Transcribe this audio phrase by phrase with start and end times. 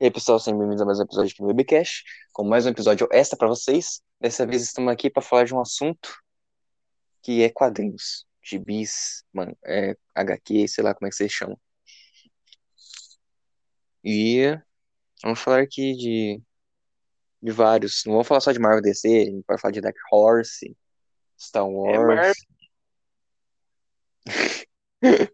[0.00, 2.68] E aí, pessoal, sejam bem-vindos a mais um episódio aqui no Webcast, com mais um
[2.68, 4.00] episódio extra para vocês.
[4.20, 6.16] Dessa vez estamos aqui para falar de um assunto
[7.20, 11.58] que é quadrinhos, gibis, mano, é, HQ, sei lá como é que vocês chamam.
[14.04, 14.56] E
[15.20, 16.40] vamos falar aqui de,
[17.42, 19.96] de vários, não vamos falar só de Marvel DC, a gente vai falar de Dark
[20.12, 20.76] Horse,
[21.36, 22.36] Star Wars,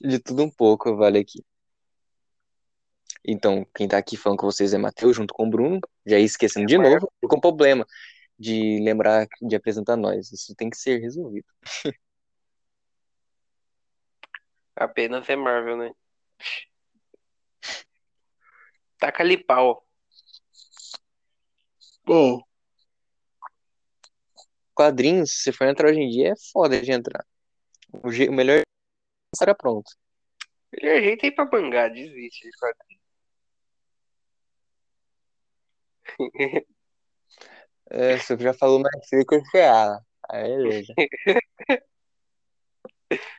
[0.00, 1.44] de tudo um pouco, vale aqui.
[3.24, 5.80] Então, quem tá aqui falando com vocês é Matheus, junto com o Bruno.
[6.04, 7.86] Já ia esquecendo de novo, tô com problema
[8.38, 10.32] de lembrar de apresentar nós.
[10.32, 11.46] Isso tem que ser resolvido.
[14.74, 15.92] Apenas é Marvel, né?
[18.98, 19.86] Taca ali pau.
[22.04, 22.42] Bom.
[24.74, 27.24] Quadrinhos, se for entrar hoje em dia, é foda de entrar.
[28.02, 28.62] O, je- o melhor é
[29.34, 29.90] estar pronto.
[30.72, 33.01] Melhor jeito é ir pra bangar, desiste de quadrinho.
[37.90, 39.38] É, você já falou mais fica
[39.70, 40.00] ah,
[40.30, 40.94] Aí, beleza.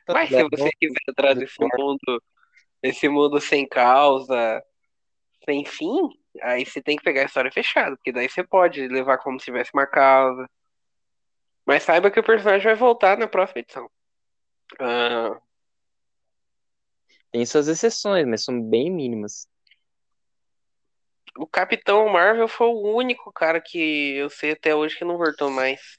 [0.02, 2.22] Então, Mas tá se você quiser entrar nesse mundo,
[2.82, 4.62] nesse mundo sem causa,
[5.44, 6.08] sem fim,
[6.42, 9.46] aí você tem que pegar a história fechada, porque daí você pode levar como se
[9.46, 10.48] tivesse uma causa.
[11.66, 13.90] Mas saiba que o personagem vai voltar na próxima edição.
[14.78, 15.40] Ah,
[17.32, 19.48] Tem suas exceções, mas são bem mínimas.
[21.38, 25.50] O Capitão Marvel foi o único cara que eu sei até hoje que não voltou
[25.50, 25.98] mais.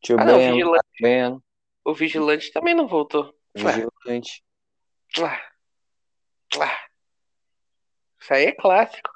[0.00, 1.42] Tio Ah, não, o Ben, Vigilante, Ben,
[1.84, 3.34] o Vigilante também não voltou.
[3.54, 4.44] Vigilante.
[5.18, 5.40] ué,
[6.56, 6.88] ué.
[8.20, 9.10] Isso aí é clássico.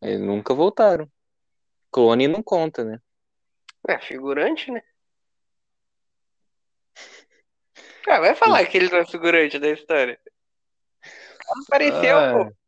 [0.00, 1.10] Eles nunca voltaram.
[1.90, 3.00] Clone não conta, né?
[3.88, 4.82] É, figurante, né?
[8.06, 10.20] Ah, vai falar que ele não é figurante da história.
[11.66, 12.65] Apareceu, Ah, pô.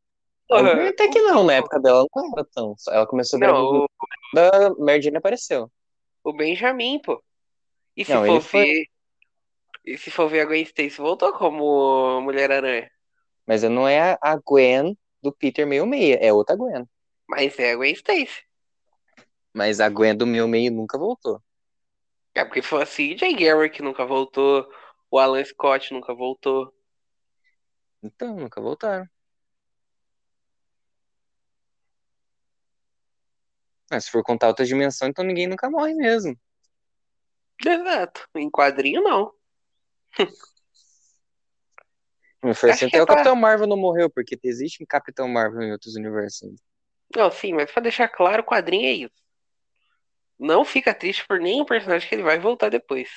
[0.48, 0.88] Porra.
[0.88, 2.74] Até que não, na época dela não era tão.
[2.88, 3.86] Ela começou a Não, o,
[4.34, 5.70] da apareceu.
[6.24, 7.22] o Benjamin, pô.
[7.96, 8.84] E se Não, for ele foi- ver.
[9.84, 12.90] E se for ver a Gwen Stacy, voltou como Mulher-Aranha.
[13.46, 16.84] Mas não é a Gwen do Peter 66, é outra Gwen.
[17.28, 18.42] Mas é a Gwen Stacy.
[19.54, 21.42] Mas a Gwen do 66 nunca voltou.
[22.34, 24.68] É porque foi assim, Jay Garrick nunca voltou.
[25.10, 26.72] O Alan Scott nunca voltou.
[28.02, 29.06] Então, nunca voltaram.
[33.90, 36.38] Ah, se for contar outra dimensão, então ninguém nunca morre mesmo.
[37.64, 38.28] Exato.
[38.36, 39.32] Em quadrinho, não.
[42.54, 45.26] Foi Acho assim, até é o pra- Capitão Marvel não morreu, porque existe um Capitão
[45.28, 46.44] Marvel em outros universos.
[46.44, 46.62] ainda.
[47.16, 49.14] Não, sim, mas pra deixar claro, o quadrinho é isso.
[50.38, 53.08] Não fica triste por nenhum personagem que ele vai voltar depois.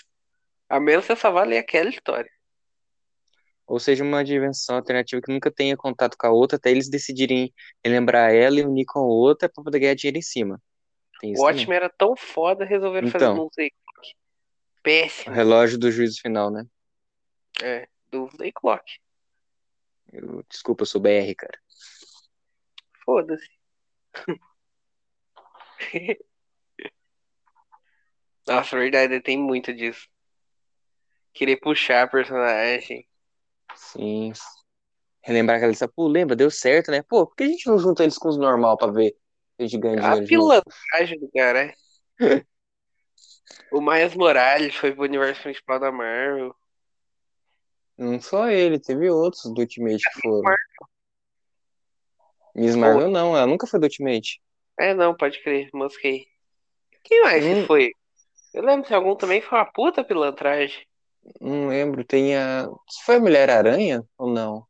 [0.68, 2.32] A menos que você só vá ler aquela história.
[3.72, 7.54] Ou seja, uma dimensão alternativa que nunca tenha contato com a outra, até eles decidirem
[7.88, 10.62] lembrar ela e unir com a outra pra poder ganhar dinheiro em cima.
[11.22, 11.56] Tem O isso também.
[11.56, 13.36] Watchmen era tão foda, resolveram fazer Então.
[13.38, 14.10] Doomsday Clock.
[14.10, 15.34] O Péssimo.
[15.34, 16.66] relógio do juízo final, né?
[17.64, 18.84] É, Doomsday Clock.
[20.12, 21.58] Eu- desculpa, eu sou BR, cara.
[23.06, 23.48] Foda-se.
[28.46, 30.10] Nossa, verdade, tem muito disso.
[31.34, 33.08] Querer puxar personagem.
[33.76, 34.34] Sim.
[35.24, 35.88] Relembrar aquela lista.
[35.88, 36.36] Pô, lembra?
[36.36, 37.02] Deu certo, né?
[37.04, 39.16] Pô, por que a gente não junta eles com os normal pra ver se
[39.60, 40.64] a gente ganha A dinheiro novo?
[40.64, 41.66] pilantragem do cara.
[41.66, 41.74] é.
[43.72, 46.54] O Miles Morales foi pro universo principal da Marvel.
[47.98, 50.54] Não só ele, teve outros do Ultimate que foram.
[52.54, 54.42] Miss Marvel não, ela nunca foi do Ultimate.
[54.78, 56.26] É, não, pode crer, mosquei.
[57.04, 57.66] Quem mais que Hum.
[57.66, 57.92] foi?
[58.54, 60.86] Eu lembro se algum também foi uma puta pilantragem.
[61.40, 62.68] Não lembro, tem a.
[63.06, 64.66] Foi a Mulher-Aranha ou não?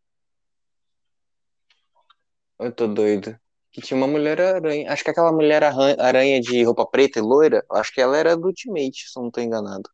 [2.59, 3.38] Eu tô doido.
[3.72, 4.91] Que tinha uma Mulher-Aranha.
[4.91, 9.09] Acho que aquela Mulher-Aranha de roupa preta e loira, acho que ela era do Ultimate,
[9.09, 9.90] se eu não tô enganado.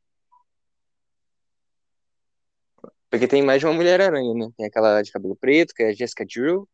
[3.10, 4.50] Porque tem mais de uma Mulher-Aranha, né?
[4.58, 6.68] Tem aquela de cabelo preto, que é a Jessica Drew.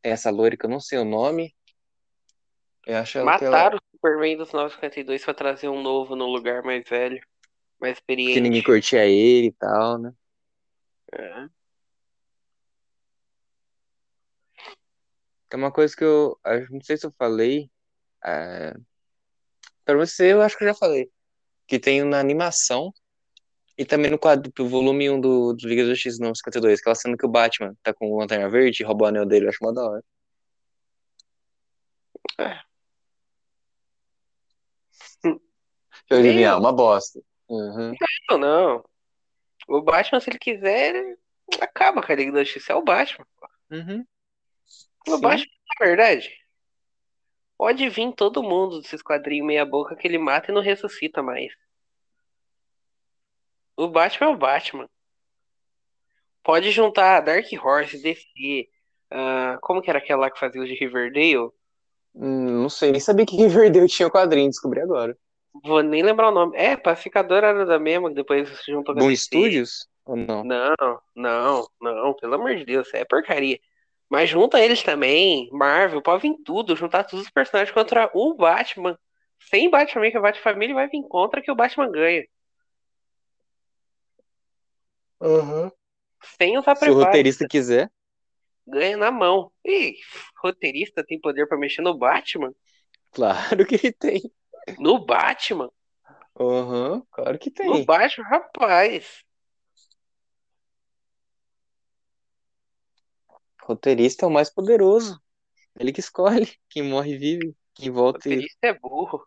[0.00, 1.54] Tem essa loira que eu não sei o nome.
[2.86, 3.32] Eu acho que ela.
[3.32, 7.20] Mataram o Superman dos 952 pra trazer um novo no lugar mais velho,
[7.80, 8.34] mais experiente.
[8.34, 10.12] Que ninguém curtia ele e tal, né?
[11.12, 11.48] É.
[15.48, 16.38] Tem uma coisa que eu.
[16.44, 17.70] acho- Não sei se eu falei.
[18.24, 18.74] É...
[19.84, 21.10] Pra você, eu acho que eu já falei.
[21.66, 22.92] Que tem na animação.
[23.76, 26.80] E também no quadro, do volume 1 do, do Liga da Justiça, não, 52.
[26.80, 29.46] Aquela cena que o Batman tá com o Lanterna Verde e rouba o anel dele.
[29.46, 30.04] Eu acho mó da hora.
[32.38, 32.60] É.
[36.10, 36.58] Eu Meu.
[36.58, 37.20] uma bosta.
[37.48, 37.94] Uhum.
[38.30, 38.84] Não, não.
[39.68, 41.18] O Batman, se ele quiser, ele
[41.60, 42.72] acaba com a Liga da Justiça.
[42.72, 43.26] É o Batman.
[43.70, 44.06] Uhum.
[45.06, 45.20] No Sim.
[45.20, 45.50] Batman,
[45.80, 46.30] na verdade,
[47.56, 51.52] pode vir todo mundo desses quadrinhos meia boca que ele mata e não ressuscita mais.
[53.78, 54.90] O Batman é o Batman.
[56.42, 58.68] Pode juntar Dark Horse, DC.
[59.10, 61.50] ah, como que era aquela lá que fazia o de Riverdale?
[62.14, 65.16] Hum, Não sei, nem sabia que Riverdale tinha quadrinho, descobri agora.
[65.64, 66.56] Vou nem lembrar o nome.
[66.56, 69.14] É, Pacificador era da mesma, que depois se juntou com Boom.
[69.16, 69.88] Studios?
[70.04, 70.42] Ou não?
[70.44, 73.58] Não, não, não, pelo amor de Deus, é porcaria.
[74.08, 78.98] Mas junta eles também, Marvel, pode vir tudo, juntar todos os personagens contra o Batman.
[79.50, 82.26] Sem Batman, que a Batfamília vai vir contra que o Batman ganha.
[86.38, 87.04] Sem usar Se o preparo.
[87.04, 87.90] roteirista quiser.
[88.66, 89.50] Ganha na mão.
[89.64, 89.94] Ih,
[90.42, 92.52] roteirista tem poder pra mexer no Batman?
[93.12, 94.32] Claro que ele tem.
[94.78, 95.70] No Batman?
[96.38, 97.84] Aham, claro que No tem.
[97.84, 99.24] Batman, rapaz.
[103.62, 105.20] Roteirista é o mais poderoso.
[105.78, 108.32] Ele que escolhe quem morre e vive, quem volta e.
[108.34, 109.26] Roteirista é burro.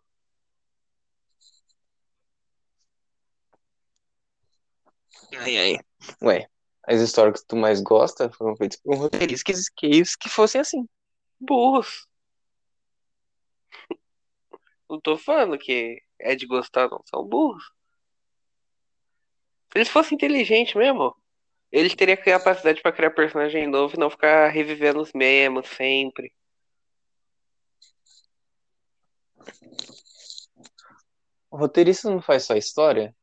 [5.38, 5.78] Ai, ai.
[6.22, 6.48] Ué,
[6.88, 10.62] as histórias que tu mais gosta foram feitas por um roteirista que, que, que fossem
[10.62, 10.88] assim.
[11.40, 12.08] Burros.
[14.92, 17.02] Não tô falando que é de gostar, não.
[17.06, 17.64] São burros.
[19.72, 21.16] Se eles fossem inteligentes mesmo,
[21.72, 26.34] eles teriam capacidade pra criar personagem novo e não ficar revivendo os mesmos sempre.
[31.50, 33.16] O roteirista não faz só história?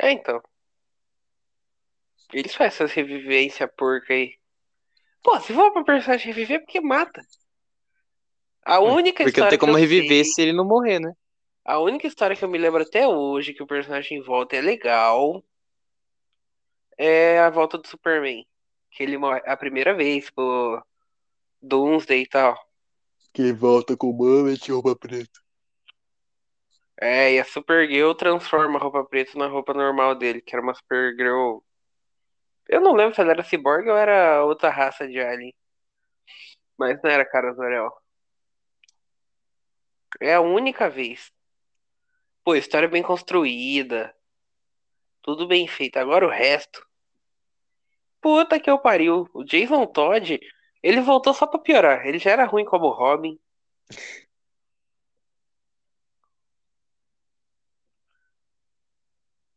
[0.00, 0.42] É, então.
[2.32, 4.34] Eles fazem essas revivências porca aí.
[5.22, 7.22] Pô, se for pra personagem reviver, é porque mata.
[8.64, 11.00] A única Porque não história tem como que eu reviver sei- se ele não morrer,
[11.00, 11.12] né?
[11.64, 15.44] A única história que eu me lembro até hoje que o personagem volta é legal
[16.98, 18.46] é a volta do Superman.
[18.90, 20.82] Que ele morre a primeira vez pro
[21.62, 22.58] Doomsday e tal.
[23.32, 25.40] Que volta com mama e roupa preta.
[27.00, 30.74] É, e a Supergirl transforma a roupa preta na roupa normal dele, que era uma
[30.74, 31.60] Supergirl.
[32.68, 35.54] Eu não lembro se ela era cyborg ou era outra raça de alien.
[36.78, 37.90] Mas não era cara Zorel.
[40.18, 41.30] É a única vez.
[42.42, 44.14] Pô, história bem construída.
[45.22, 45.98] Tudo bem feito.
[45.98, 46.84] Agora o resto.
[48.20, 49.28] Puta que eu pariu.
[49.32, 50.40] O Jason Todd,
[50.82, 52.06] ele voltou só pra piorar.
[52.06, 53.38] Ele já era ruim como Robin.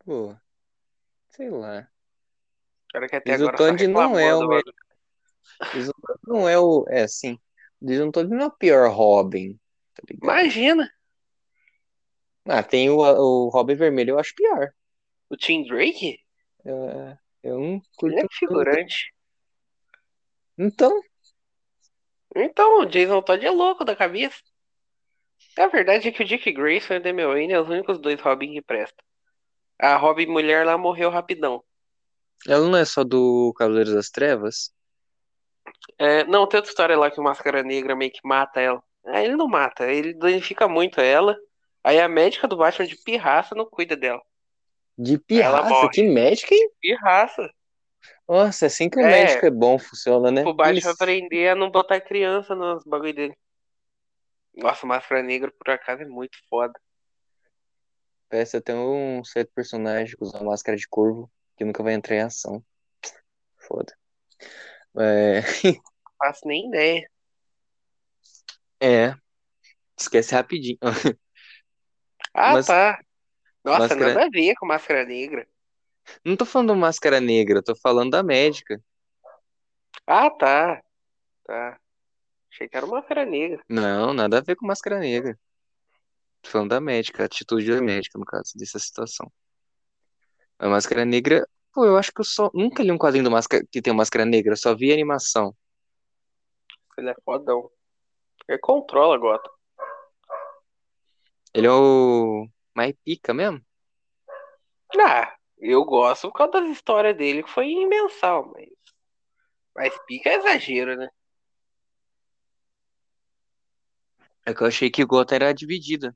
[0.05, 0.35] Pô,
[1.29, 1.87] sei lá.
[2.91, 4.63] Cara que até Jason agora Todd não é o melhor.
[4.63, 5.91] Todd
[6.27, 6.85] não é o.
[6.89, 7.39] É, sim.
[7.81, 9.57] O Jason Todd não é o pior Robin,
[9.93, 10.03] tá?
[10.21, 10.89] Imagina,
[12.47, 14.73] Ah, tem o, o Robin Vermelho, eu acho pior.
[15.29, 16.17] o Tim Drake,
[16.65, 19.11] Eu, eu não ele é figurante.
[20.57, 21.01] Então,
[22.35, 24.39] Então, o Jason Todd é louco da cabeça.
[25.57, 28.21] A verdade é que o Dick Grayson e o Damian Wayne é os únicos dois
[28.21, 29.03] Robin que prestam.
[29.79, 31.63] A Robin mulher lá morreu rapidão.
[32.47, 34.73] ela não é só do Cavaleiros das Trevas?
[35.97, 38.83] É, não, tem outra história lá que o Máscara Negra meio que mata ela.
[39.05, 41.37] Ah, ele não mata, ele danifica muito ela.
[41.83, 44.21] Aí a médica do Batman de pirraça não cuida dela.
[44.97, 45.89] De pirraça?
[45.91, 46.69] Que médica, hein?
[46.79, 47.49] Pirraça.
[48.27, 49.09] Nossa, é assim que o É.
[49.09, 50.43] médico é bom, funciona, né?
[50.45, 53.37] O Batman Eles- aprender a não botar criança nos bagulho dele.
[54.55, 56.73] Nossa, Máscara Negra, por acaso, é muito foda.
[58.29, 62.15] Parece até um certo personagem que usa uma máscara de corvo que nunca vai entrar
[62.15, 62.63] em ação.
[63.57, 63.93] Foda.
[64.97, 65.41] É,
[66.05, 67.09] Não faço nem ideia.
[68.83, 69.15] É.
[69.97, 70.77] Esquece rapidinho.
[72.35, 72.99] Ah, Mas- tá.
[73.63, 75.47] Nossa, Máscara- nada a ver com Máscara Negra.
[76.25, 78.81] Não tô falando máscara negra, tô falando da médica.
[80.07, 80.81] Ah, tá.
[81.43, 81.79] Tá.
[82.51, 83.63] Achei que era uma Máscara Negra.
[83.69, 85.39] Não, nada a ver com máscara negra.
[86.41, 89.31] Tô falando da médica, a atitude da médica, no caso, dessa situação.
[90.59, 93.63] A máscara negra, pô, eu acho que eu só nunca li um quadrinho do máscara
[93.71, 95.55] que tem máscara negra, eu só vi a animação.
[96.97, 97.69] Ele é fodão.
[98.47, 99.51] Ele controla Gotham.
[101.53, 103.63] Ele é o mais pica mesmo?
[104.99, 108.69] Ah, eu gosto por causa das histórias dele, que foi em mensal, mas.
[109.75, 111.09] Mas pica é exagero, né?
[114.45, 116.15] É que eu achei que o Gotham era dividida.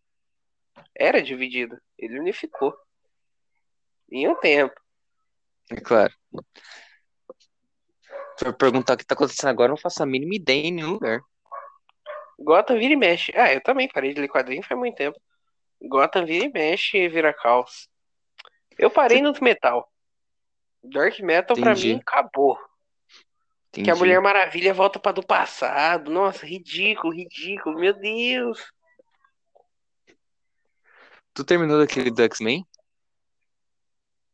[0.93, 1.79] Era dividido.
[1.97, 2.77] Ele unificou.
[4.11, 4.75] Em um tempo.
[5.71, 6.13] É claro.
[8.37, 10.71] Se eu perguntar o que tá acontecendo agora, eu não faço a mínima ideia em
[10.71, 11.21] nenhum lugar.
[12.39, 13.31] Gotham vira e mexe.
[13.35, 15.19] Ah, eu também parei de ler quadrinho faz muito tempo.
[15.81, 17.89] Gotham vira e mexe e vira caos.
[18.77, 19.91] Eu parei nos metal.
[20.83, 21.93] Dark Metal pra Entendi.
[21.95, 22.57] mim acabou.
[23.71, 26.09] Que a Mulher Maravilha volta para do passado.
[26.09, 27.79] Nossa, ridículo, ridículo.
[27.79, 28.71] Meu Deus.
[31.33, 32.65] Tu terminou daquele do X-Men?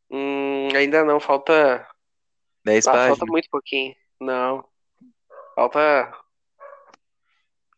[0.09, 1.85] Hum, ainda não, falta.
[2.63, 3.17] 10 Ah, páginas.
[3.17, 3.95] falta muito pouquinho.
[4.19, 4.63] Não.
[5.55, 6.13] Falta.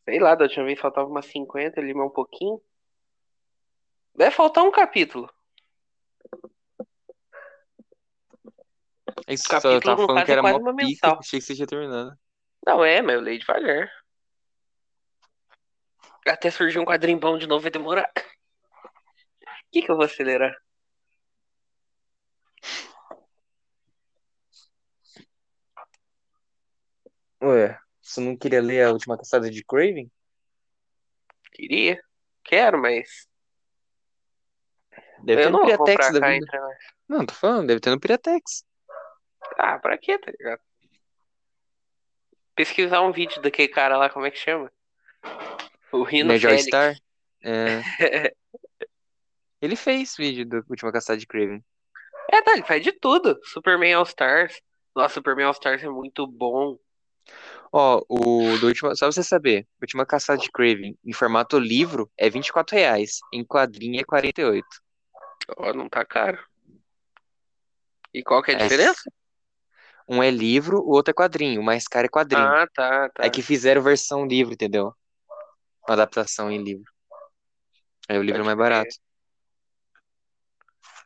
[0.06, 2.62] Sei lá, da última vez faltava umas 50 ali, mais um pouquinho.
[4.16, 5.30] Deve faltar um capítulo.
[9.28, 11.46] É Isso, capítulo, eu tava falando que é era quase mó uma pica, achei que
[11.46, 12.16] você tinha terminado.
[12.66, 13.92] Não é, mas eu leio devagar.
[16.28, 18.08] Até surgir um quadrinho bom de novo vai demorar.
[18.08, 18.12] O
[19.72, 20.56] que, que eu vou acelerar?
[27.42, 30.12] Ué, você não queria ler a última caçada de Craven?
[31.52, 32.00] Queria.
[32.44, 33.28] Quero, mas.
[35.24, 36.36] Deve ter eu no não vou Piratex da vida.
[36.36, 36.78] entre nós.
[37.10, 38.64] Não, tô falando, deve ter no Piratex.
[39.58, 40.62] Ah, pra quê, tá ligado?
[42.56, 44.72] Pesquisar um vídeo daquele cara lá, como é que chama?
[45.92, 46.66] O Rino Félix.
[46.66, 46.96] Star?
[47.44, 47.82] É.
[49.62, 51.64] Ele fez vídeo da última caçada de Craven.
[52.32, 53.40] É, tá, ele faz de tudo.
[53.46, 54.62] Superman All Stars.
[54.96, 56.78] Nossa, Superman All Stars é muito bom.
[57.72, 62.10] Ó, o do último, só pra você saber, última caçada de Craven em formato livro
[62.18, 64.66] é 24 reais, em quadrinho é 48.
[65.58, 66.40] Ó, não tá caro.
[68.14, 69.12] E qual que é a É, diferença?
[70.08, 72.46] Um é livro, o outro é quadrinho, o mais caro é quadrinho.
[72.46, 73.26] Ah, tá, tá.
[73.26, 74.94] É que fizeram versão livro, entendeu?
[75.88, 76.86] Uma adaptação em livro.
[78.08, 78.96] Aí o livro é mais barato.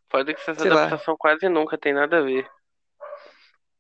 [0.10, 0.88] Pode que essa Sei lá.
[0.88, 2.50] adaptação quase nunca tem nada a ver.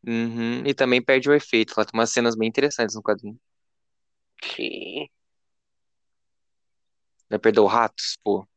[0.05, 1.73] Uhum, E também perde o efeito.
[1.75, 3.39] Tem umas cenas bem interessantes no quadrinho.
[4.43, 5.07] Sim.
[7.29, 8.47] Vai perder o Ratos, pô.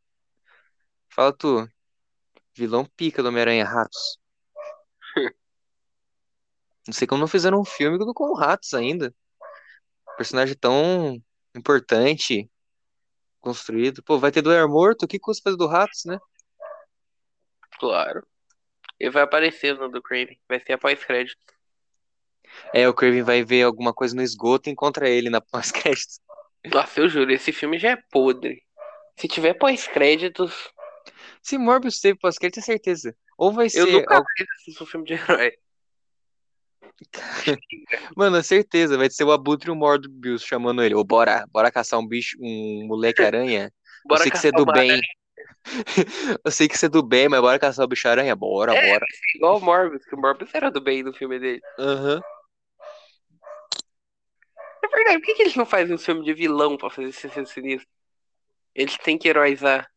[1.14, 1.68] Fala tu.
[2.56, 4.18] Vilão pica do Homem-Aranha, Ratos.
[6.86, 9.14] Não sei como não fizeram um filme com o Ratos ainda.
[10.16, 11.20] Personagem tão
[11.54, 12.50] importante,
[13.40, 14.02] construído.
[14.02, 15.04] Pô, vai ter do Morto?
[15.04, 16.18] O que custa fazer do Ratos, né?
[17.78, 18.26] Claro.
[19.02, 20.38] Ele vai aparecer no do Craven.
[20.48, 21.36] Vai ser após crédito.
[22.72, 26.20] É, o Kraven vai ver alguma coisa no esgoto e encontra ele na pós-crédito.
[26.72, 28.62] Nossa, eu juro, esse filme já é podre.
[29.16, 30.70] Se tiver pós-créditos,
[31.42, 33.16] Se Morbius teve pós-crédito, é certeza.
[33.36, 33.90] Ou vai eu ser.
[33.92, 35.52] nunca al- mais assisto um filme de herói.
[38.16, 38.96] Mano, é certeza.
[38.96, 40.94] Vai ser o Abutre e o Morbius chamando ele.
[40.94, 43.64] Ô, bora, bora caçar um bicho, um moleque-aranha.
[43.64, 45.00] Eu Bora sei que você é caçar do bem.
[46.44, 48.34] Eu sei que você é do bem, mas bora caçar o bicho-aranha?
[48.34, 48.88] Bora, É.
[48.88, 49.06] bora.
[49.34, 51.60] Igual o Morbius, que o Morbius era do bem no filme dele.
[51.78, 52.20] Aham.
[54.82, 57.28] É verdade, por que, que eles não fazem um filme de vilão pra fazer esse
[57.46, 57.88] sinistro?
[58.74, 59.88] Eles têm que heroizar.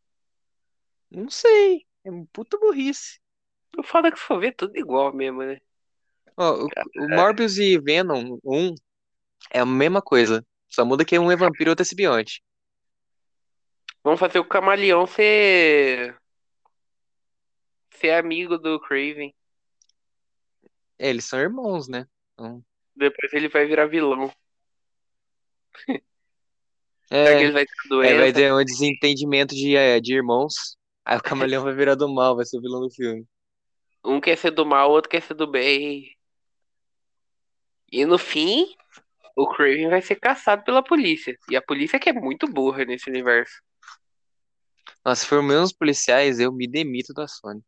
[1.10, 1.86] Não sei.
[2.04, 3.20] É um puta burrice.
[3.78, 5.60] O foda é que se for ver, tudo igual mesmo, né?
[6.38, 8.76] Ó, o, o Morbius e Venom, um,
[9.52, 10.46] é a mesma coisa.
[10.70, 12.44] Só muda que um é vampiro e outro é simbionte.
[14.06, 16.16] Vamos fazer o Camaleão ser.
[17.90, 19.34] ser amigo do Craven.
[21.00, 22.06] É, eles são irmãos, né?
[22.34, 22.64] Então,
[22.96, 24.32] Depois ele vai virar vilão.
[27.08, 30.78] Será é, que ele vai ter é, vai ter um desentendimento de, é, de irmãos.
[31.04, 33.26] Aí o camaleão vai virar do mal, vai ser o vilão do filme.
[34.04, 36.16] Um quer ser do mal, o outro quer ser do bem.
[37.92, 38.68] E no fim,
[39.36, 41.36] o Craven vai ser caçado pela polícia.
[41.50, 43.66] E a polícia que é muito burra nesse universo.
[45.06, 47.62] Nossa, se for menos policiais, eu me demito da Sony.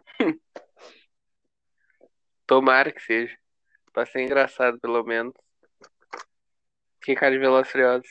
[2.44, 3.36] Tomara que seja.
[3.92, 5.32] Pra ser engraçado, pelo menos.
[7.00, 8.08] Que cara de Velozes Furiosos.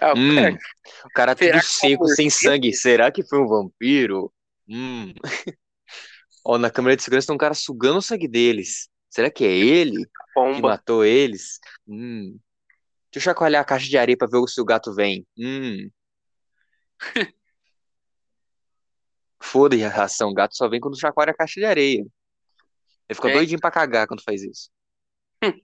[0.00, 0.56] Ah, Hum,
[1.04, 2.72] o cara Será tudo seco, sem sangue.
[2.72, 4.32] Será que foi um vampiro?
[4.68, 5.12] Hum.
[6.44, 8.88] Ó, na câmera de segurança tem um cara sugando o sangue deles.
[9.10, 10.06] Será que é ele
[10.54, 11.58] que matou eles?
[11.86, 12.38] Hum.
[13.10, 15.26] Deixa eu chacoalhar a caixa de areia pra ver se o gato vem.
[15.36, 15.90] Hum.
[19.40, 20.30] Foda-se a ração.
[20.30, 22.06] O gato só vem quando chacoalha a caixa de areia.
[23.08, 23.32] Ele fica É.
[23.32, 24.70] doidinho pra cagar quando faz isso.
[25.42, 25.52] Hum.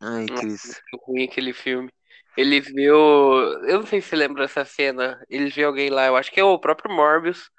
[0.00, 0.64] Ai, Cris.
[0.64, 1.88] muito ruim aquele filme.
[2.36, 3.60] Eles vê o...
[3.66, 5.22] Eu não sei se você lembra dessa cena.
[5.28, 7.50] Eles vê alguém lá, eu acho que é o próprio Morbius.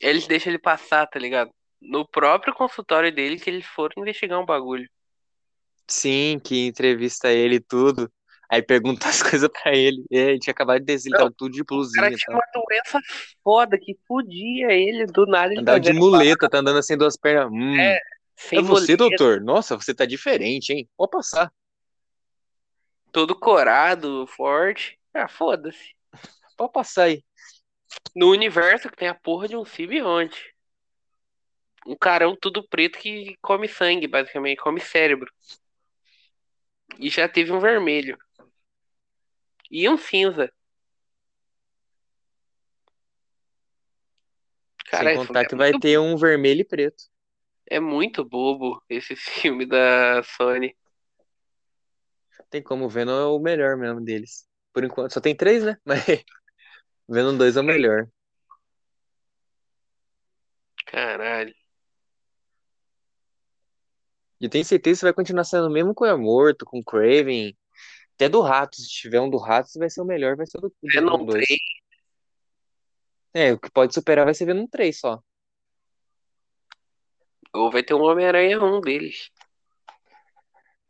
[0.00, 1.50] Eles deixam ele passar, tá ligado?
[1.80, 4.88] No próprio consultório dele que eles foram investigar um bagulho.
[5.86, 8.12] Sim, que entrevista ele e tudo.
[8.52, 10.04] Aí pergunta as coisas pra ele.
[10.10, 12.36] E ele tinha acabado de tava tudo de O blusinha cara e tinha tal.
[12.36, 12.98] uma doença
[13.42, 17.16] foda que podia ele, do nada ele Andava tá de muleta, tá andando assim duas
[17.16, 17.50] pernas.
[17.50, 18.00] Hum, É, é
[18.36, 19.40] sem você, muleta, doutor?
[19.40, 20.86] Nossa, você tá diferente, hein?
[20.98, 21.50] Pode passar.
[23.10, 24.98] todo corado, forte.
[25.14, 25.94] Ah, foda-se.
[26.56, 27.24] Pode passar aí.
[28.14, 30.52] No universo que tem a porra de um simbionte.
[31.86, 35.30] Um carão tudo preto que come sangue, basicamente, come cérebro.
[36.98, 38.18] E já teve um vermelho.
[39.72, 40.52] E um cinza.
[44.90, 47.04] Cara, Sem isso contar é que vai muito- ter um vermelho e preto.
[47.66, 49.16] É muito bobo esse
[49.56, 50.76] filme da Sony.
[52.50, 54.46] Tem como, Venom é o melhor mesmo deles.
[54.74, 55.78] Por enquanto, só tem três, né?
[55.86, 56.04] Mas
[57.08, 58.06] Venom 2 é o melhor.
[60.86, 61.54] Caralho.
[64.38, 67.56] E tenho certeza que vai continuar sendo mesmo com o Morto, com o Craven.
[68.22, 70.60] Até do Rato, se tiver um do Rato, vai ser o melhor, vai ser o
[70.60, 71.44] do, do Venom Venom 2.
[71.44, 71.60] 3.
[73.34, 75.20] É, o que pode superar vai ser Venom 3 só.
[77.52, 79.28] Ou vai ter um Homem-Aranha 1 deles.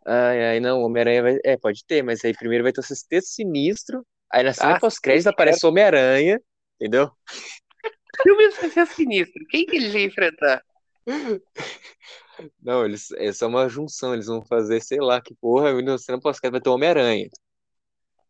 [0.05, 1.39] Ai, ai, não, Homem-Aranha vai.
[1.43, 4.07] É, pode ter, mas aí primeiro vai ter o Sexteto Sinistro.
[4.31, 6.39] Aí na cena Ah, pós-crédito aparece o Homem-Aranha,
[6.79, 7.11] entendeu?
[8.23, 9.43] filme ser sinistro.
[9.49, 10.63] Quem que eles vão enfrentar?
[12.61, 16.21] Não, eles, é só uma junção, eles vão fazer, sei lá, que porra, na cena
[16.21, 17.29] pós-crédito vai ter o Homem-Aranha.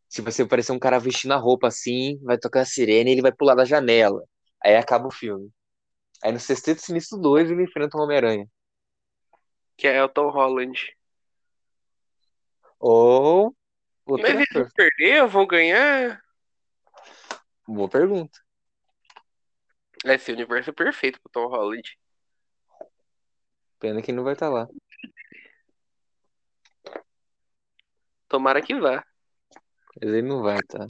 [0.09, 3.23] Tipo assim, aparecer um cara vestindo a roupa assim, vai tocar a sirene e ele
[3.23, 4.23] vai pular da janela.
[4.62, 5.50] Aí acaba o filme.
[6.23, 8.47] Aí no Sexteto Sinistro 2 ele enfrenta o Homem-Aranha.
[9.76, 10.94] Que é o Tom Holland.
[12.78, 13.56] Ou
[14.04, 16.23] outro Mas eles vão perder ou vão ganhar?
[17.66, 18.38] Boa pergunta.
[20.04, 21.99] Esse universo é perfeito pro Tom Holland.
[23.82, 24.68] Pena que não vai estar lá.
[28.28, 29.04] Tomara que vá.
[30.00, 30.86] Mas ele não vai, tá?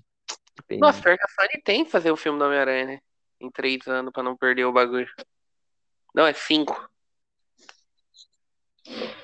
[0.67, 0.89] Pena.
[0.89, 3.01] Nossa, pior que a Sony tem que fazer o filme do Homem-Aranha, né?
[3.41, 5.09] Em três anos pra não perder o bagulho.
[6.15, 6.87] Não, é cinco.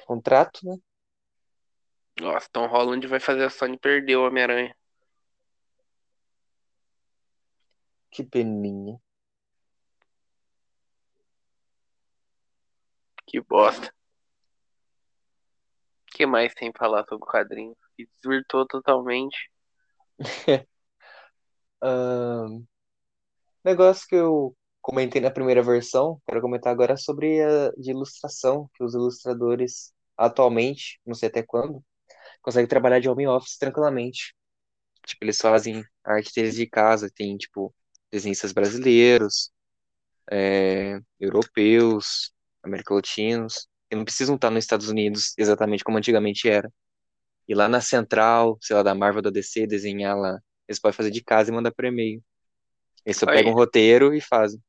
[0.07, 0.79] Contrato, né?
[2.19, 4.75] Nossa, Tom Holland vai fazer a Sony perder o Homem-Aranha.
[8.11, 8.99] Que peninha.
[13.29, 13.93] Que bosta.
[16.09, 17.77] O que mais tem pra falar sobre o quadrinho?
[17.95, 19.37] Que desvirtuou totalmente.
[21.81, 22.65] Ahn,
[23.65, 28.83] negócio que eu comentei na primeira versão, quero comentar agora sobre a de ilustração, que
[28.83, 31.85] os ilustradores atualmente, não sei até quando,
[32.43, 34.35] conseguem trabalhar de home office tranquilamente.
[35.07, 37.75] Tipo, eles fazem arte deles de casa, tem, tipo,
[38.13, 39.51] desenhistas brasileiros,
[40.31, 46.73] é, europeus, americanotinos, que não precisam estar nos Estados Unidos exatamente como antigamente era.
[47.49, 51.11] E lá na central, sei lá, da Marvel, da DC, desenhar lá, eles podem fazer
[51.11, 52.23] de casa e mandar por e-mail.
[53.05, 54.61] Eles só pegam um roteiro e fazem.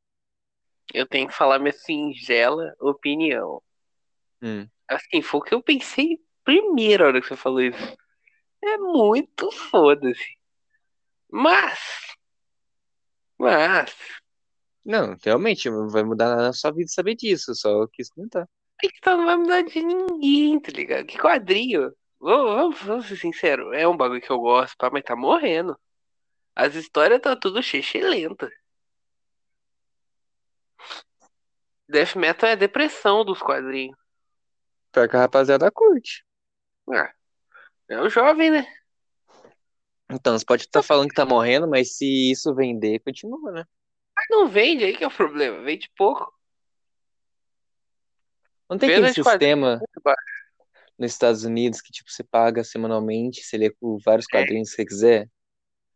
[0.93, 3.61] Eu tenho que falar minha singela opinião.
[4.41, 4.67] Hum.
[4.87, 7.97] Assim, foi o que eu pensei primeiro na hora que você falou isso.
[8.63, 10.37] É muito foda-se.
[11.29, 11.79] Mas.
[13.37, 13.95] Mas.
[14.89, 18.49] Não, realmente, vai mudar na sua vida saber disso, só quis comentar.
[18.83, 21.05] A questão não vai mudar de ninguém, tá ligado?
[21.05, 21.93] Que quadrinho.
[22.19, 23.71] Vamos, vamos, vamos ser sinceros.
[23.75, 25.79] É um bagulho que eu gosto, pá, mas tá morrendo.
[26.55, 27.59] As histórias tá tudo
[28.01, 28.51] lenta.
[31.87, 33.95] Death Metal é a depressão dos quadrinhos.
[34.91, 36.25] Pior que a rapaziada curte.
[36.91, 37.13] Ah,
[37.89, 38.65] é o jovem, né?
[40.09, 43.65] Então, você pode estar falando que tá morrendo, mas se isso vender, continua, né?
[44.19, 45.61] Mas não vende aí que é o problema.
[45.63, 46.33] Vende pouco.
[48.69, 50.21] Não tem Venda aquele sistema baixo.
[50.97, 54.37] nos Estados Unidos que, tipo, você paga semanalmente, você lê com vários É.
[54.37, 55.29] quadrinhos que você quiser?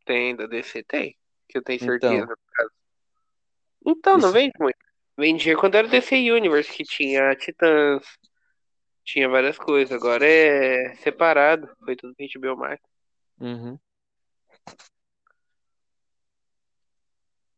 [0.06, 1.18] Tem, da DC tem.
[1.50, 2.00] Que eu tenho Então.
[2.00, 2.36] certeza.
[2.56, 2.72] caso.
[3.86, 4.78] Então, não Isso- vende muito.
[5.18, 8.04] Vendia quando era DC Universe, que tinha Titãs,
[9.04, 9.92] tinha várias coisas.
[9.96, 11.70] Agora é separado.
[11.84, 12.80] Foi tudo que a gente viu mais.
[13.40, 13.78] Uhum.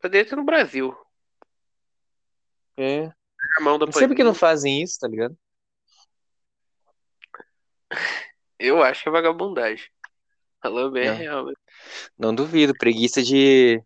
[0.05, 0.95] Poderia ter no Brasil.
[2.77, 3.11] É.
[3.57, 5.35] Irmão da Não sei porque não fazem isso, tá ligado?
[8.59, 9.89] Eu acho que é vagabundagem.
[10.61, 11.15] Falou bem, Não.
[11.15, 11.45] real.
[11.45, 11.57] mesmo.
[12.15, 13.81] Não duvido, preguiça de.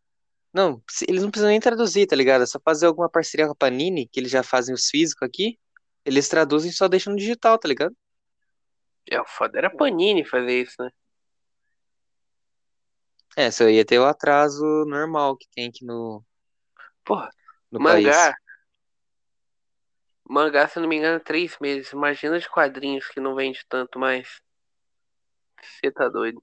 [0.53, 2.41] Não, eles não precisam nem traduzir, tá ligado?
[2.41, 5.57] É só fazer alguma parceria com a Panini, que eles já fazem os físicos aqui.
[6.03, 7.95] Eles traduzem e só deixam no digital, tá ligado?
[9.09, 10.89] É, o foda era a Panini fazer isso, né?
[13.35, 16.23] É, só ia ter o atraso normal que tem aqui no,
[17.03, 17.29] Porra,
[17.71, 18.11] no mangá.
[18.11, 18.35] país.
[20.27, 21.91] Mangá, se não me engano, é três meses.
[21.91, 24.39] Imagina de quadrinhos que não vende tanto mais.
[25.61, 26.41] Você tá doido.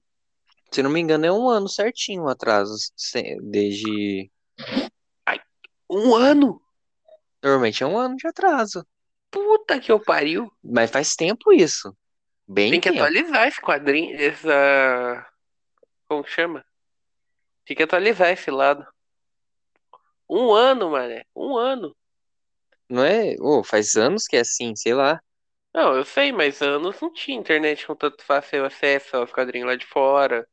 [0.71, 2.75] Se não me engano, é um ano certinho o atraso.
[3.43, 4.29] Desde.
[5.89, 6.61] Um ano?
[7.41, 8.85] Normalmente é um ano de atraso.
[9.31, 10.51] Puta que eu pariu.
[10.61, 11.95] Mas faz tempo isso.
[12.45, 13.01] Bem Tem que tempo.
[13.01, 15.25] atualizar esse quadrinho, essa.
[16.07, 16.65] Como que chama?
[17.67, 18.83] Tem que atualizar esse lado.
[20.29, 21.25] Um ano, mané.
[21.35, 21.95] Um ano.
[22.89, 23.35] Não é?
[23.39, 25.21] Ô, faz anos que é assim, sei lá.
[25.73, 29.75] Não, eu sei, mas anos não tinha internet com tanto fácil acesso aos quadrinhos lá
[29.77, 30.45] de fora.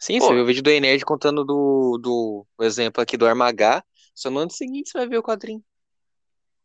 [0.00, 3.26] Sim, você Pô, viu o vídeo do Enerd contando do, do o exemplo aqui do
[3.26, 3.84] Armagá.
[4.14, 5.62] Só no ano seguinte você vai ver o quadrinho.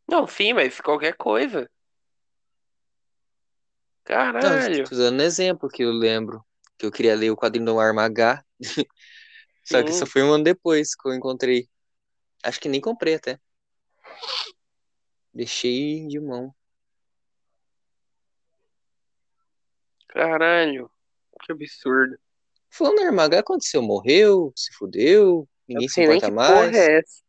[0.08, 1.70] não, sim, mas qualquer coisa.
[4.42, 6.42] Não, Caralho, tô dando um exemplo que eu lembro.
[6.78, 8.44] Que eu queria ler o quadrinho do Armagá.
[9.64, 11.68] Só que só sim, foi um ano depois que eu encontrei.
[12.44, 13.40] Acho que nem comprei até.
[15.34, 16.54] Deixei de mão.
[20.16, 20.90] caralho,
[21.44, 22.18] que absurdo.
[22.70, 23.82] Falando em Armagá, aconteceu?
[23.82, 24.54] Morreu?
[24.56, 25.48] Se fudeu?
[25.68, 26.76] Ninguém se importa que porra mais?
[26.76, 27.22] é essa.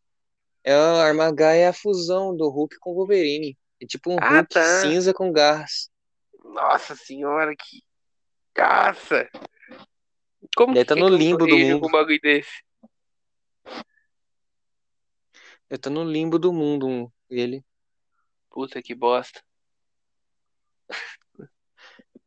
[0.63, 3.57] É, o Armagá é a fusão do Hulk com o Wolverine.
[3.81, 4.81] É tipo um Ah, Hulk tá.
[4.81, 5.91] cinza com garras.
[6.45, 7.83] Nossa senhora, que
[8.57, 9.29] caça.
[10.57, 11.87] Como que tá quer no limbo do mundo.
[11.87, 12.51] um bagulho desse?
[15.69, 17.63] Eu tô no limbo do mundo, um- ele.
[18.51, 19.43] Puta que bosta.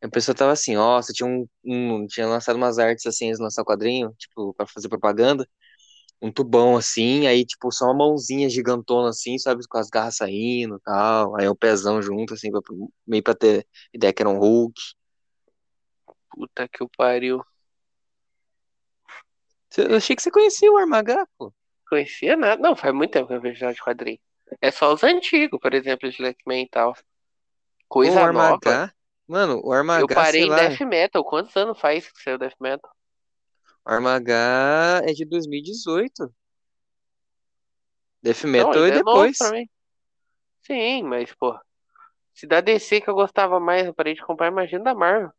[0.01, 3.65] A pessoa tava assim, nossa, tinha um, um- tinha lançado umas artes assim, eles lançaram
[3.65, 5.47] quadrinho, tipo, pra fazer propaganda,
[6.21, 10.75] um tubão assim, aí tipo, só uma mãozinha gigantona assim, sabe, com as garras saindo
[10.77, 12.61] e tal, aí o pezão junto, assim, pra-
[13.07, 14.79] meio pra ter ideia que era um Hulk.
[16.29, 17.43] Puta que o pariu.
[19.77, 21.53] Eu achei que você conhecia o Armagá, pô.
[21.87, 22.61] Conhecia nada.
[22.61, 24.19] Não, faz muito tempo que eu vejo jornal de quadrinho.
[24.61, 26.93] É só os antigos, por exemplo, de X-Men e tal.
[26.93, 27.03] Pô, o
[27.87, 28.59] Coisa nova.
[28.59, 28.93] Armagá,
[29.27, 31.23] mano, o Eu Armagá, parei sei em lá, Death Metal.
[31.23, 32.91] Quantos anos faz que saiu Death Metal?
[33.85, 36.33] o Armagá é de 2018.
[38.21, 39.37] Death Metal ainda é depois.
[40.61, 41.57] Sim, mas, pô.
[42.33, 45.31] Se da DC que eu gostava mais, eu parei de comprar, imagina da Marvel.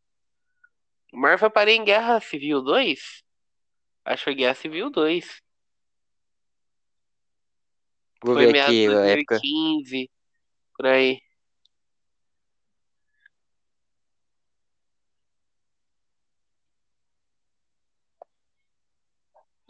[1.13, 3.23] Marvel parei em Guerra Civil 2?
[4.05, 5.43] Acho que foi Guerra Civil 2.
[8.23, 9.41] Vou Foi ver aqui a época.
[9.41, 10.11] 2015,
[10.77, 11.21] por aí.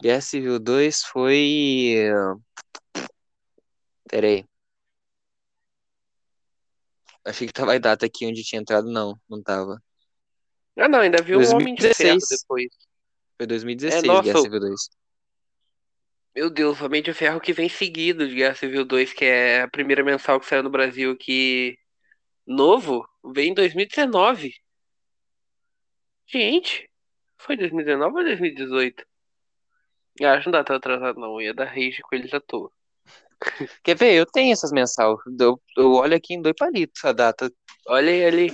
[0.01, 1.95] Guerra Civil 2 foi.
[4.09, 4.45] Pera aí.
[7.23, 9.81] Achei que tava a data aqui onde tinha entrado, não, não tava.
[10.81, 12.41] Ah, não, ainda vi um Homem de Ferro 2016.
[12.41, 12.67] depois.
[13.37, 14.89] Foi É, 2016, Guerra nossa, Civil 2.
[16.35, 19.67] meu Deus, Homem de Ferro que vem seguido de Guerra Civil 2, que é a
[19.67, 21.77] primeira mensal que saiu no Brasil que
[22.45, 24.53] novo, veio em 2019.
[26.27, 26.89] Gente,
[27.37, 29.03] foi 2019 ou 2018?
[30.21, 32.39] Ah, Acho que não dá tão atrasado não, eu ia dar rage com eles à
[32.39, 32.71] toa.
[33.83, 34.13] Quer ver?
[34.13, 35.17] Eu tenho essas mensal.
[35.39, 37.51] Eu, eu olho aqui em dois palitos a data.
[37.87, 38.47] Olha aí ali.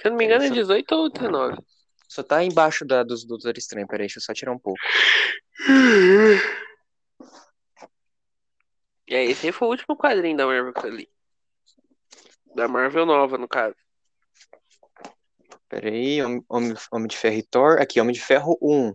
[0.00, 1.58] Se eu não me engano é só, 18 ou 19.
[2.08, 3.86] só tá embaixo da, dos do Doutor Estranho.
[3.86, 4.80] Peraí, deixa eu só tirar um pouco.
[9.06, 11.08] E aí, esse aí foi o último quadrinho da Marvel que eu li.
[12.54, 13.74] Da Marvel nova, no caso.
[15.68, 17.80] Peraí, Homem, Homem, Homem de Ferro e Thor.
[17.80, 18.94] Aqui, Homem de Ferro 1.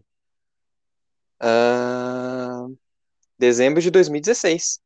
[1.39, 2.65] Ah,
[3.37, 4.81] dezembro de 2016.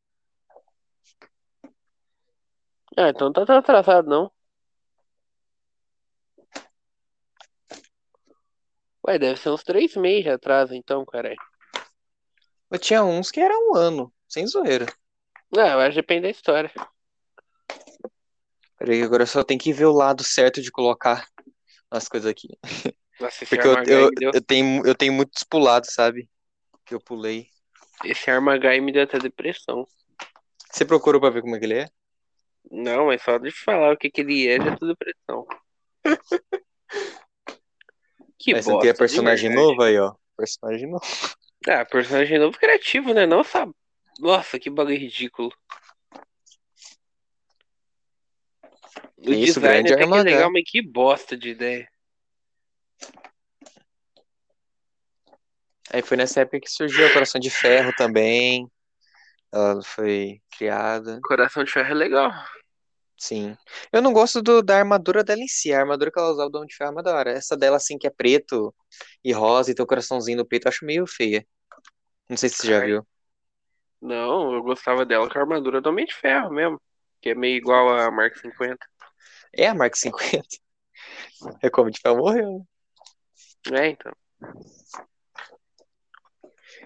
[2.98, 4.32] Ah, então tá tão atrasado não.
[9.10, 11.34] Ué, deve ser uns três meses de atraso então, cara.
[12.70, 14.86] Eu tinha uns que era um ano, sem zoeira.
[15.52, 16.72] Eu acho que depende da história.
[18.78, 21.26] Peraí, agora eu só tenho que ver o lado certo de colocar
[21.90, 22.50] as coisas aqui.
[23.20, 24.32] Nossa, Porque eu, eu, deu.
[24.32, 26.30] eu, tenho, eu tenho muitos pulados, sabe?
[26.86, 27.48] Que eu pulei.
[28.06, 29.88] Esse Armagai me deu até depressão.
[30.72, 31.90] Você procurou pra ver como é que ele é?
[32.70, 35.48] Não, mas só de falar o que, que ele é, já tô depressão.
[38.40, 40.16] Que a bosta, de personagem novo aí, ó.
[40.38, 41.06] Personagem novo.
[41.68, 43.24] Ah, personagem novo criativo, né?
[43.44, 43.74] Sabe.
[44.18, 45.52] Nossa, que bagulho ridículo.
[49.18, 51.90] O Isso, design grande até que é legal, mas que bosta de ideia.
[55.92, 58.70] Aí foi nessa época que surgiu a Coração de Ferro também.
[59.52, 61.20] Ela foi criada.
[61.24, 62.32] Coração de Ferro é legal.
[63.20, 63.58] Sim.
[63.92, 65.74] Eu não gosto do, da armadura dela em si.
[65.74, 67.32] A armadura que ela usava do Homem de Ferro é uma da hora.
[67.32, 68.74] Essa dela, assim, que é preto
[69.24, 71.46] e rosa e tem o coraçãozinho no peito, eu acho meio feia.
[72.30, 73.08] Não sei se você já Ai, viu.
[74.02, 76.82] Não, eu gostava dela com a armadura do Homem de Ferro mesmo.
[77.22, 78.78] Que é meio igual a Mark 50.
[79.54, 80.48] É a Mark 50.
[81.62, 82.66] É como de Ferro morreu.
[83.70, 83.88] né?
[83.88, 84.14] É, então.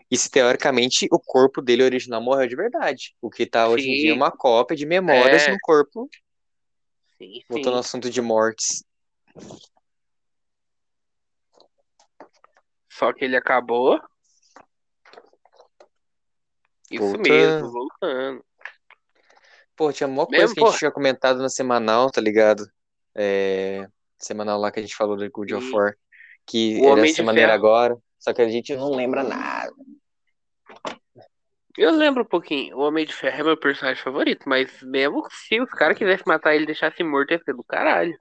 [0.09, 3.15] E se teoricamente o corpo dele original morreu de verdade.
[3.21, 5.51] O que tá hoje em dia é uma cópia de memórias é.
[5.51, 6.07] no corpo.
[7.23, 8.83] Sim, Voltando ao assunto de mortes.
[12.89, 13.99] Só que ele acabou.
[16.91, 17.21] Isso Voltando.
[17.21, 18.45] mesmo, voltando.
[19.75, 20.77] Pô, tinha uma coisa Mesmo, que a gente pô?
[20.79, 22.69] tinha comentado na semanal, tá ligado?
[23.15, 23.87] É,
[24.19, 25.71] Semanal lá que a gente falou do God of.
[25.71, 25.97] War.
[26.45, 27.53] Que O era maneira Ferro.
[27.53, 27.97] agora.
[28.19, 29.73] Só que a gente não lembra nada.
[31.77, 32.77] Eu lembro um pouquinho.
[32.77, 36.53] O Homem de Ferro é meu personagem favorito, mas mesmo se os caras quisessem matar
[36.53, 38.17] ele e deixassem morto, ia ser do caralho.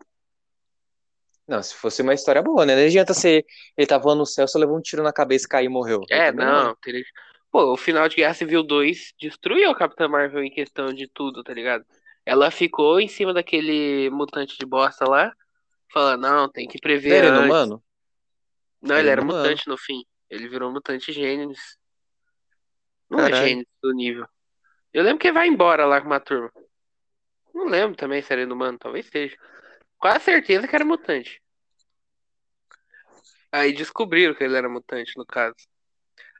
[1.46, 2.74] Não, se fosse uma história boa, né?
[2.74, 3.44] Não adianta ser.
[3.76, 6.00] Ele tava voando no céu, só levou um tiro na cabeça e caiu e morreu.
[6.08, 6.64] É, também não.
[6.64, 6.76] não.
[6.76, 7.04] Teria...
[7.50, 11.42] Pô, o final de Guerra Civil 2 destruiu a Capitã Marvel em questão de tudo,
[11.42, 11.84] tá ligado?
[12.24, 15.30] Ela ficou em cima daquele mutante de bosta lá,
[15.92, 17.40] falando, não, tem que prever era antes.
[17.40, 17.82] inumano?
[18.80, 20.02] Não, Era ele era mutante no fim.
[20.30, 21.76] Ele virou mutante Gênesis.
[23.12, 23.46] Não é Caralho.
[23.46, 24.26] Gênesis do nível.
[24.90, 26.50] Eu lembro que ele vai embora lá com uma turma.
[27.54, 29.36] Não lembro também se era inumano, talvez seja.
[29.98, 31.42] Quase certeza que era mutante.
[33.52, 35.54] Aí descobriram que ele era mutante, no caso.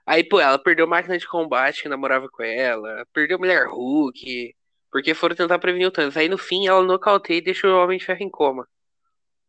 [0.06, 4.56] Aí, pô, ela perdeu máquina de combate que namorava com ela, perdeu mulher Hulk,
[4.90, 6.16] porque foram tentar prevenir o Thanos.
[6.16, 8.66] Aí no fim ela nocauteia e deixou o Homem de Ferro em coma.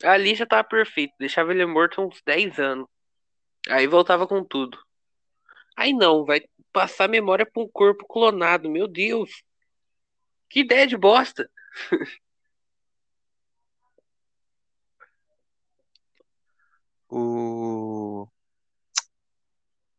[0.03, 2.87] Ali já tava perfeito, deixava ele morto uns 10 anos.
[3.69, 4.77] Aí voltava com tudo.
[5.77, 6.41] Aí não, vai
[6.73, 9.43] passar memória pra um corpo clonado, meu Deus.
[10.49, 11.49] Que ideia de bosta.
[17.09, 18.27] O.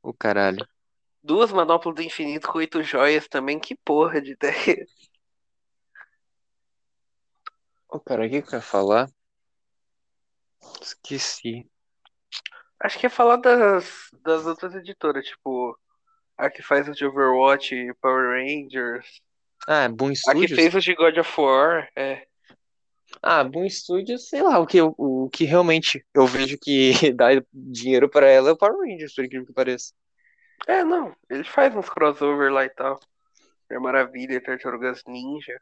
[0.03, 0.67] O caralho.
[1.23, 4.87] Duas manoplas do infinito com oito joias também, que porra de ideia.
[7.89, 9.09] Ô, cara, o que que eu ia falar?
[10.83, 11.71] Esqueci.
[12.81, 15.79] Acho que é falar das, das outras editoras, tipo,
[16.37, 19.07] a que faz os de Overwatch e Power Rangers,
[19.67, 20.51] Ah, Boom a que Studios?
[20.51, 22.27] fez os de God of War, é.
[23.23, 27.29] Ah, Boom Studios, sei lá, o que, eu- o que realmente eu vejo que dá
[27.53, 29.93] dinheiro pra ela é o Power Rangers, por incrível que pareça.
[30.67, 32.99] É, não, ele faz uns crossover lá e tal.
[33.71, 35.59] É Maravilha, Tartarugas Ninja.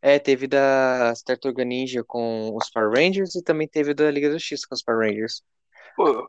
[0.00, 4.34] É, teve da Tartaruga Ninja com os Power Rangers e também teve da Liga da
[4.38, 5.42] Justiça com os Power Rangers.
[5.96, 6.26] Pô,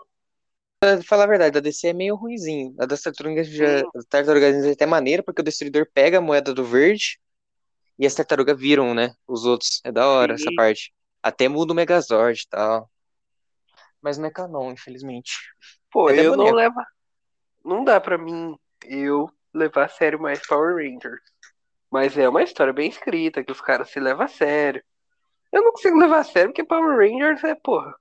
[0.79, 2.75] Pra falar a verdade, a DC é meio ruinzinho.
[2.79, 6.19] A das Tartarugas já, sim, a Tartaruga Ninja é até maneira, porque o Destruidor pega
[6.19, 7.19] a moeda do verde
[7.97, 9.13] e as tartarugas viram, né?
[9.27, 9.81] Os outros.
[9.83, 10.55] É da hora essa sim.
[10.55, 10.93] parte.
[11.21, 12.89] Até muda o Megazord e tal.
[14.01, 15.31] Mas não é canon, infelizmente.
[15.91, 16.79] Pô, É eu não levo.
[17.65, 21.21] Não dá pra mim eu levar a sério mais Power Rangers.
[21.89, 24.83] Mas é uma história bem escrita, que os caras se levam a sério.
[25.51, 27.95] Eu não consigo levar a sério porque Power Rangers é, porra.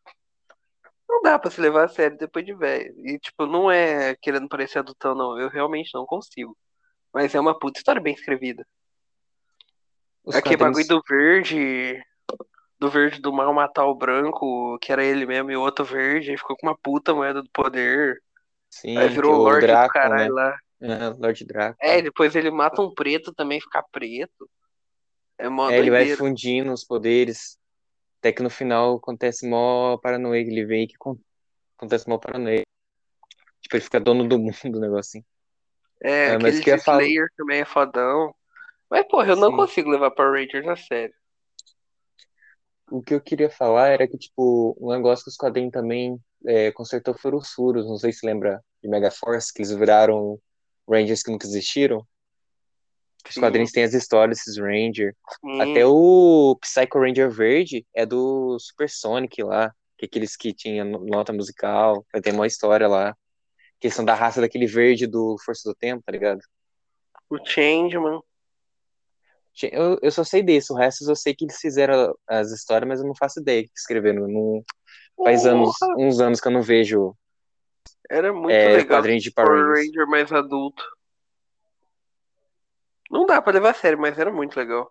[1.09, 2.93] Não dá pra se levar a sério depois de velho.
[3.07, 5.39] E, tipo, não é querendo parecer adultão, não.
[5.39, 6.57] Eu realmente não consigo.
[7.13, 8.67] Mas é uma puta história bem escrevida.
[10.25, 10.89] Os Aquele quadrinhos.
[10.89, 12.03] bagulho do verde.
[12.79, 16.31] Do verde do mal matar o branco, que era ele mesmo, e o outro verde,
[16.33, 18.21] aí ficou com uma puta moeda do poder.
[18.69, 20.43] Sim, Aí virou o Lorde do Draco, caralho né?
[20.43, 20.59] lá.
[20.83, 21.79] É, Lord Draco.
[21.81, 24.51] É, e depois ele mata um preto também, fica preto.
[25.39, 27.59] É mó É, ele vai fundindo os poderes.
[28.19, 31.19] Até que no final acontece mó paranoia que ele vê que con-
[31.77, 32.63] acontece mó paranoia.
[33.61, 35.25] Tipo, ele fica dono do mundo, o negocinho.
[36.03, 37.03] É, É, mas que ia falar.
[37.03, 38.35] Slayer também é fodão.
[38.91, 39.57] Mas, porra, eu não Sim.
[39.57, 41.15] consigo levar Power Rangers a sério.
[42.91, 46.71] O que eu queria falar era que, tipo, um negócio que os quadrinhos também é,
[46.71, 47.85] consertou foram os furos.
[47.87, 50.41] Não sei se lembra de Megaforce, que eles viraram
[50.89, 52.07] Rangers que nunca existiram.
[53.29, 55.15] Os Sim, quadrinhos têm as histórias desses Rangers.
[55.61, 55.85] Até sim.
[55.85, 61.05] o Psycho Ranger Verde é do Super Sonic lá, que é aqueles que tinha no-
[61.05, 63.17] nota musical, tem uma história lá.
[63.79, 66.41] Que são da raça daquele verde do Força do Tempo, tá ligado?
[67.29, 68.21] O Changeman.
[69.73, 73.01] Eu, eu só sei desse, o resto eu sei que eles fizeram as histórias, mas
[73.01, 74.29] eu não faço ideia que escreveram.
[74.29, 74.63] Não,
[75.25, 77.15] faz anos, uns anos que eu não vejo
[78.11, 79.87] Era muito é, legal quadrinhos de Power Rangers.
[79.87, 80.85] Ranger mais adulto.
[83.11, 84.91] Não dá pra levar a sério, mas era muito legal.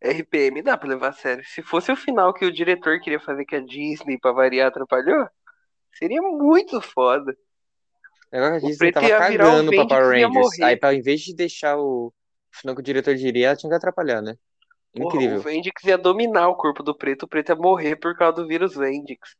[0.00, 1.44] RPM dá pra levar a sério.
[1.44, 5.28] Se fosse o final que o diretor queria fazer que a Disney, pra variar, atrapalhou,
[5.92, 7.36] seria muito foda.
[8.30, 10.60] Agora a Disney tava cagando pra Power Rangers.
[10.60, 12.12] Aí, pra, em vez de deixar o
[12.52, 14.36] final que o diretor diria, ela tinha que atrapalhar, né?
[14.94, 15.40] Porra, o Incrível.
[15.40, 18.74] Vendix ia dominar o corpo do preto, o preto ia morrer por causa do vírus
[18.74, 19.36] Vendix.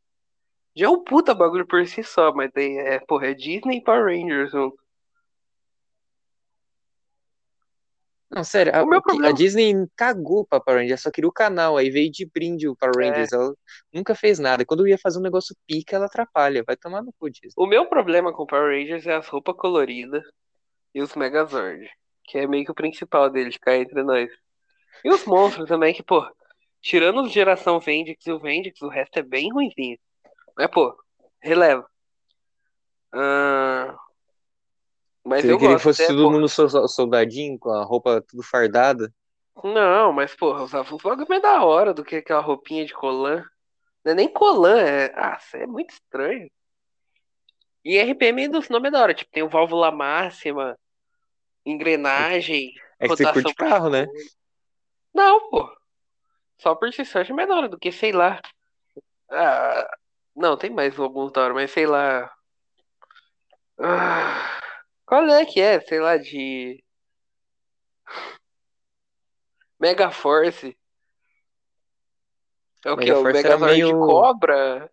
[0.75, 3.83] Já é um puta bagulho por si só, mas daí é, porra, é Disney e
[3.83, 4.51] Power Rangers.
[4.51, 4.77] junto.
[8.31, 9.35] Não, sério, a, O meu o que- a problema.
[9.35, 12.95] Disney cagou pra Power Rangers, só queria o canal, aí veio de brinde o Power
[13.01, 13.55] É, Rangers, ela
[13.93, 14.65] nunca fez nada.
[14.67, 17.53] Quando ia fazer um negócio pica, ela atrapalha, vai tomar no cu, Disney.
[17.57, 20.23] o meu problema com Power Rangers é as roupas coloridas
[20.95, 21.89] e os Megazord,
[22.25, 24.31] que é meio que o principal deles, cá entre nós.
[25.03, 26.27] E os monstros também, que, pô,
[26.83, 29.99] tirando os geração Vendix e o Vendix, o resto é bem ruimzinho.
[30.57, 30.95] Mas, pô,
[31.43, 31.89] releva.
[33.13, 33.97] Ah,
[35.29, 36.31] mas Você eu queria que gosto, fosse né, todo pô.
[36.31, 39.13] mundo so- so- soldadinho, com a roupa tudo fardada?
[39.65, 43.45] Não, mas porra, usava uns bagulho mais da hora do que aquela roupinha de colã.
[44.05, 45.13] Não é nem colã, é.
[45.17, 46.51] Ah, isso é muito estranho.
[47.85, 50.79] E RPM dos nomes é da hora, tipo, tem o válvula máxima,
[51.67, 54.07] engrenagem, É que você curte carro, né?
[55.15, 55.71] Não, pô.
[56.59, 58.41] Só por si só é mais da hora do que, sei lá.
[59.31, 59.89] Ah,
[60.37, 62.31] não, tem mais alguns da hora, mas sei lá.
[63.79, 64.61] Ah,
[65.09, 65.81] qual é que é?
[65.81, 66.85] Sei lá, de.
[69.81, 70.77] Mega Force.
[72.85, 73.11] É o que?
[73.11, 74.91] O Megaforce era Megazord de meio- cobra?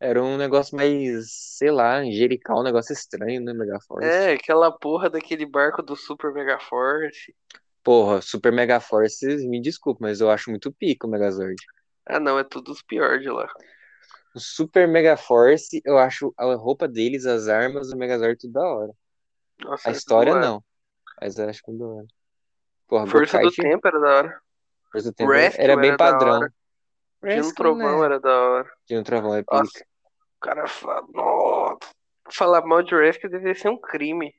[0.00, 4.08] Era um negócio mais, sei lá, angelical, um negócio estranho, né, Megaforce?
[4.08, 7.34] É, aquela porra daquele barco do Super Mega Force.
[7.84, 11.56] Porra, Super Megaforce, me desculpa, mas eu acho muito pica o Megazord.
[12.06, 13.46] Ah, não, é tudo os piores de lá.
[14.34, 18.92] O Super Megaforce, eu acho a roupa deles, as armas, o Megazord tudo da hora.
[19.60, 20.62] Nossa, A é história não,
[21.20, 22.06] mas eu acho muito da hora.
[22.88, 24.42] Porra, Força do Gokaiger, Tempo era da hora.
[24.90, 26.40] Força do Tempo Rescue era bem era padrão.
[26.40, 26.50] Dino
[27.22, 28.04] Rescue, Trovão né?
[28.06, 28.70] era da hora.
[28.88, 29.56] Dino Trovão é pica.
[29.56, 31.06] o cara fala.
[31.12, 31.78] Nossa,
[32.30, 34.34] falar mal de Rescue deve ser um crime.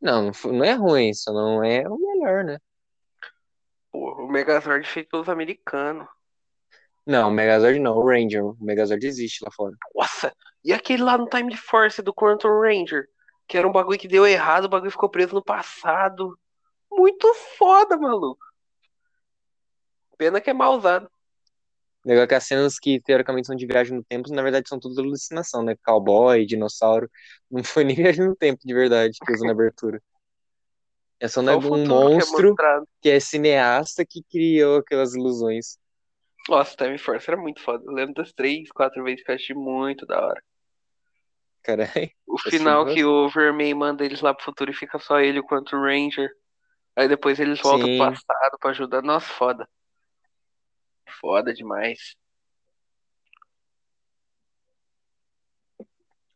[0.00, 2.58] Não, não não é ruim, só não é o melhor, né?
[3.90, 6.06] Porra, o Megazord feito pelos americanos.
[7.04, 8.44] Não, o Megazord não, o Ranger.
[8.44, 9.74] O Megazord existe lá fora.
[9.94, 10.32] Nossa,
[10.64, 13.08] e aquele lá no Time Force do Quantum Ranger?
[13.50, 16.38] Que era um bagulho que deu errado, o bagulho ficou preso no passado.
[16.88, 18.40] Muito foda, maluco.
[20.16, 21.10] Pena que é mal usado.
[22.06, 25.00] Legal que as cenas que teoricamente são de viagem no tempo, na verdade são tudo
[25.00, 25.74] alucinação, né?
[25.84, 27.10] Cowboy, dinossauro.
[27.50, 30.00] Não foi nem viagem no tempo de verdade que usa na abertura.
[31.18, 32.54] É só o um futuro que é monstro
[33.02, 35.76] que é cineasta que criou aquelas ilusões.
[36.48, 37.82] Nossa, Time Force era muito foda.
[37.84, 40.40] Eu lembro das três, quatro vezes que eu achei muito da hora.
[41.62, 41.90] Caralho.
[42.26, 45.42] O Assisti final que o Vermeil manda eles lá pro futuro e fica só ele
[45.42, 46.30] quanto o Ranger.
[46.94, 47.98] Aí depois eles voltam Sim.
[47.98, 49.02] pro passado pra ajudar.
[49.02, 49.68] Nossa, foda.
[51.20, 52.14] Foda demais.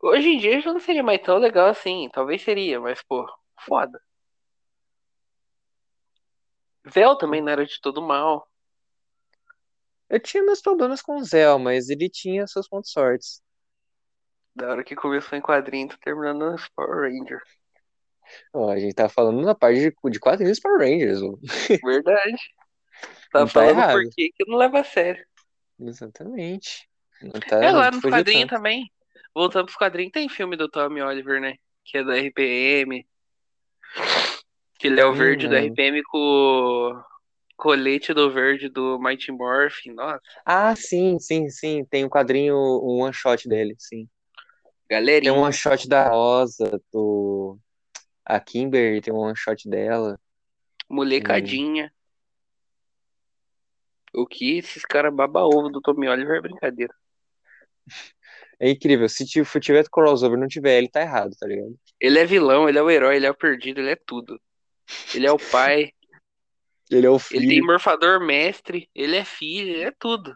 [0.02, 2.08] Hoje em dia já não seria mais tão legal assim.
[2.12, 3.24] Talvez seria, mas, pô,
[3.60, 4.00] foda.
[6.84, 8.48] Vel também não era de todo mal.
[10.10, 13.43] Eu tinha meus problemas com o Zell, mas ele tinha seus pontos fortes.
[14.56, 17.40] Da hora que começou em quadrinho, tá terminando nos Power Ranger.
[18.52, 21.22] Ó, a gente tá falando na parte de, de quadrinhos Power Rangers.
[21.22, 21.34] ó.
[21.82, 22.36] Verdade.
[23.32, 24.02] Tá Não tá falando errado.
[24.02, 25.24] por que que não leva a sério.
[25.78, 26.88] Exatamente.
[27.20, 28.52] Não tá, É, lá fugiu quadrinhos tanto.
[28.52, 28.90] também.
[29.34, 31.54] Voltando pros quadrinhos, tem filme do Tommy Oliver, né?
[31.84, 33.06] Que é da RPM.
[34.78, 35.78] Que ele é o Hum, verde da mano.
[35.80, 37.04] RPM com o
[37.56, 39.94] colete do verde do Mighty Morphin.
[39.94, 41.84] Nossa, Ah, sim, sim, sim.
[41.84, 44.08] Tem um quadrinho, um one shot dele, sim.
[44.88, 45.33] Tem galerinha.
[45.33, 47.59] um one shot da Rosa, do.
[48.25, 50.18] A Kimber tem um one shot dela.
[50.88, 51.92] Molecadinha.
[54.14, 56.94] O que esses caras baba-ovo do Tommy Oliver é brincadeira.
[58.61, 59.09] É incrível.
[59.09, 61.75] Se ti- se tiver crossover e não tiver ele, tá errado, tá ligado?
[62.01, 64.40] Ele é vilão, ele é o herói, ele é o perdido, ele é tudo.
[65.14, 65.90] Ele é o pai,
[66.90, 70.35] Ele é o ele tem filho, morfador mestre, ele é filho, ele é tudo.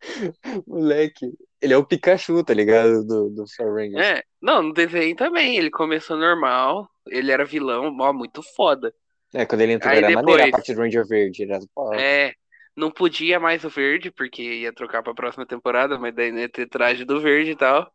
[0.66, 1.32] moleque.
[1.64, 3.02] Ele é o Pikachu, tá ligado?
[3.04, 4.06] Do, do Power Rangers.
[4.06, 8.92] É, não, no desenho também, ele começou normal, ele era vilão, ó, muito foda.
[9.32, 11.42] É, quando ele entrou Aí era maneiro a depois- parte do Ranger Verde.
[11.44, 11.58] Era.
[12.00, 12.32] É,
[12.76, 16.48] não podia mais o verde, porque ia trocar pra próxima temporada, mas daí não ia
[16.48, 17.90] ter traje do verde e tal.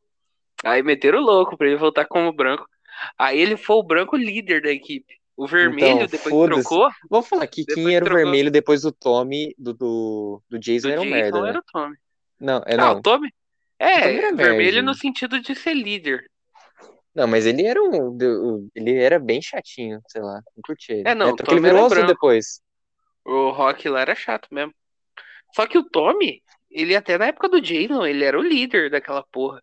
[0.65, 2.65] Aí meteram o louco pra ele voltar como branco.
[3.17, 5.13] Aí ele foi o branco líder da equipe.
[5.37, 8.91] O vermelho, Então, depois trocou, Vamos falar aqui, Depois quem era o vermelho depois do
[8.91, 11.49] Tommy, do, do, do Jason do era Jason merda, né?
[11.49, 11.95] era o Tommy.
[12.41, 12.97] Não, é Ah, não.
[12.97, 13.29] o Tommy?
[13.79, 16.29] O É, era vermelho no sentido de ser líder.
[17.15, 18.69] Não, mas ele era um.
[18.75, 20.35] Ele era bem chatinho, sei lá.
[20.55, 21.09] Não curti ele.
[21.09, 22.07] É, não, o tanto que ele virou branco.
[22.07, 22.61] depois.
[23.25, 24.73] O Rock lá era chato mesmo.
[25.55, 29.23] Só que o Tommy, ele até na época do Jason, ele era o líder daquela
[29.31, 29.61] porra.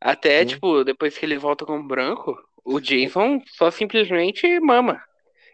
[0.00, 0.48] Até, Sim.
[0.48, 5.02] tipo, depois que ele volta como branco, o Jason só simplesmente mama.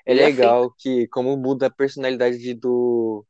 [0.04, 3.24] É legal que, como muda a personalidade de- do,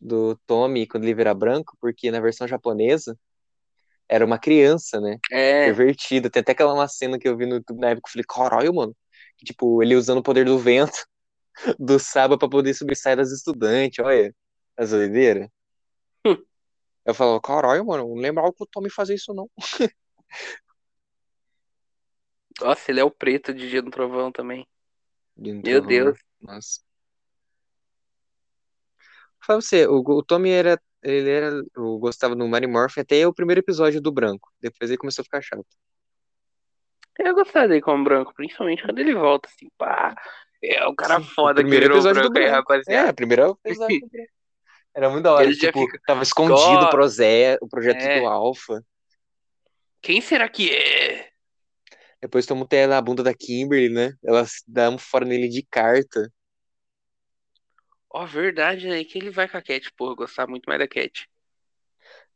[0.00, 3.18] do Tommy quando ele vira branco, porque na versão japonesa
[4.08, 5.18] era uma criança, né?
[5.30, 6.28] É, Pervertida.
[6.28, 8.74] Tem até aquela uma cena que eu vi no YouTube na época, eu falei, caralho,
[8.74, 8.96] mano.
[9.38, 11.06] Que, tipo, ele usando o poder do vento
[11.78, 14.34] do Saba pra poder sobressair das estudantes, olha.
[14.76, 15.48] As doideiras.
[16.26, 16.36] Hum.
[17.04, 19.50] Eu falo, caralho, mano, não lembrava que o Tommy fazia isso, não.
[22.60, 24.66] nossa, ele é o preto de Dia do Trovão também.
[25.36, 25.88] Um Meu trovão.
[25.88, 26.18] Deus.
[26.40, 26.80] Nossa.
[29.50, 30.80] Fala pra você, o, o Tommy era.
[31.02, 31.50] Ele era.
[31.76, 34.48] Eu gostava do Mary Morphin até o primeiro episódio do Branco.
[34.60, 35.66] Depois ele começou a ficar chato.
[37.18, 40.14] Eu gostava dele como branco, principalmente quando ele volta, assim, pá.
[40.62, 42.72] É o cara foda o que primeiro virou episódio do branco aí, branco.
[42.72, 43.10] É, rapaziada.
[43.10, 44.30] o primeiro episódio do branco.
[44.94, 45.44] Era muito da hora.
[45.44, 48.20] Ele Tipo, fica, tava escondido "Ó, o, proze- o projeto é.
[48.20, 48.82] do Alpha.
[50.00, 51.28] Quem será que é?
[52.22, 54.12] Depois toma pé na bunda da Kimberly, né?
[54.24, 56.30] Ela dá um fora nele de carta.
[58.12, 59.04] Ó, verdade, né?
[59.04, 61.28] Que ele vai com a Cat, porra, eu gostava muito mais da Cat.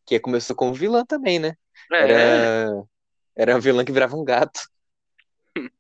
[0.06, 1.56] Que começou como vilã também, né?
[1.92, 2.86] É, Era,
[3.36, 4.60] era a vilã que virava um gato.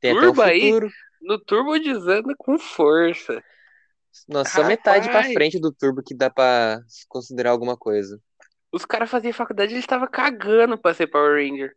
[0.00, 0.72] Tem Turbo aí?
[1.20, 3.42] no Turbo desanda com força.
[4.28, 8.20] Nossa, só metade pra frente do turbo que dá pra considerar alguma coisa.
[8.72, 11.74] Os caras faziam faculdade e eles estavam cagando pra ser Power Ranger.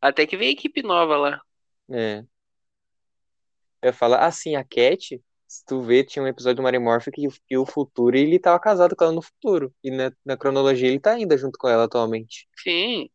[0.00, 1.40] Até que veio a equipe nova lá.
[1.90, 2.24] É.
[3.82, 7.26] Eu falar, assim, a Cat, se tu vê, tinha um episódio do Mary Morph que,
[7.46, 9.72] que o futuro ele tava casado com ela no futuro.
[9.82, 12.48] E na, na cronologia ele tá ainda junto com ela atualmente.
[12.56, 13.08] Sim.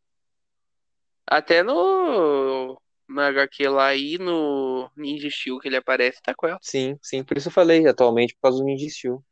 [1.26, 2.80] Até no.
[3.06, 6.58] Na HQ lá e no Ninja Steel que ele aparece, tá com ela.
[6.62, 9.22] Sim, sim, por isso eu falei atualmente, por causa do Ninja Steel.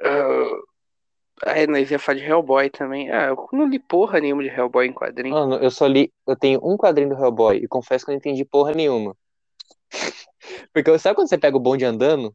[0.00, 0.50] Ah,
[1.46, 3.10] Aí nós ia falar de Hellboy também.
[3.10, 5.34] Ah, eu não li porra nenhuma de Hellboy em quadrinho.
[5.34, 8.18] Mano, eu só li, eu tenho um quadrinho do Hellboy e confesso que eu não
[8.18, 9.16] entendi porra nenhuma.
[10.72, 12.34] Porque sabe quando você pega o bonde andando?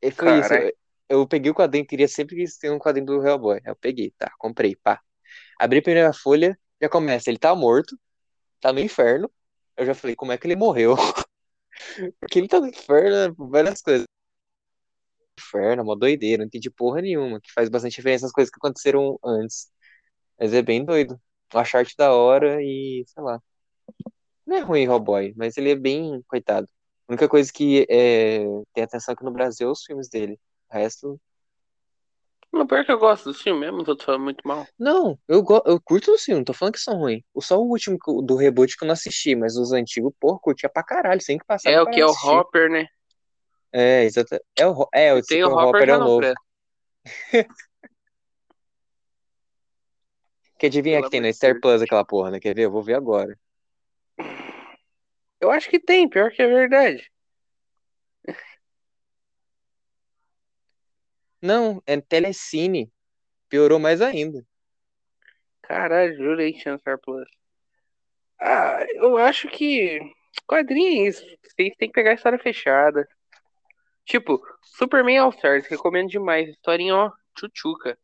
[0.00, 0.54] E foi isso.
[0.54, 0.72] Eu,
[1.08, 3.60] eu peguei o quadrinho, queria sempre que ter um quadrinho do Hellboy.
[3.64, 5.00] Eu peguei, tá, comprei, pá.
[5.58, 7.98] Abri a primeira folha, já começa, ele tá morto,
[8.60, 9.30] tá no inferno.
[9.76, 10.94] Eu já falei, como é que ele morreu?
[12.20, 14.06] Porque ele tá no inferno, né, várias coisas.
[15.38, 19.18] Inferno, uma doideira, não entendi porra nenhuma, que faz bastante diferença nas coisas que aconteceram
[19.24, 19.68] antes.
[20.40, 21.20] Mas é bem doido.
[21.52, 23.40] Eu acho a arte da hora e, sei lá.
[24.46, 26.68] Não é ruim Hellboy, mas ele é bem coitado.
[27.08, 28.40] A única coisa que é,
[28.72, 30.38] tem atenção aqui no Brasil é os filmes dele.
[30.70, 31.20] O resto.
[32.52, 34.64] Não, pior que eu gosto do filme mesmo, tô falando muito mal.
[34.78, 37.22] Não, eu, go- eu curto os filmes, não tô falando que são ruins.
[37.34, 40.68] O- Só o último do reboot que eu não assisti, mas os antigos, porra, curtia
[40.68, 42.86] pra caralho, sem que passar É o que é o Hopper, né?
[43.76, 44.36] É, exato.
[44.56, 46.18] É o, é, o, Tem o o Hopper Hopper é o novo.
[46.18, 46.40] presta.
[50.56, 51.60] Que adivinha Pelo que tem na Star.
[51.60, 52.38] Plus aquela porra, né?
[52.38, 52.62] Quer ver?
[52.62, 53.36] Eu vou ver agora.
[55.40, 57.10] Eu acho que tem, pior que é verdade.
[61.42, 62.90] Não, é Telecine.
[63.48, 64.46] Piorou mais ainda.
[65.60, 67.28] Caralho, jurei que tinha Star Plus.
[68.40, 69.98] Ah, eu acho que
[70.46, 71.24] quadrinho é isso.
[71.42, 73.06] Vocês têm que pegar a história fechada.
[74.04, 76.48] Tipo, Superman All Stars, recomendo demais.
[76.48, 77.98] Historinha, ó, tchutchuca.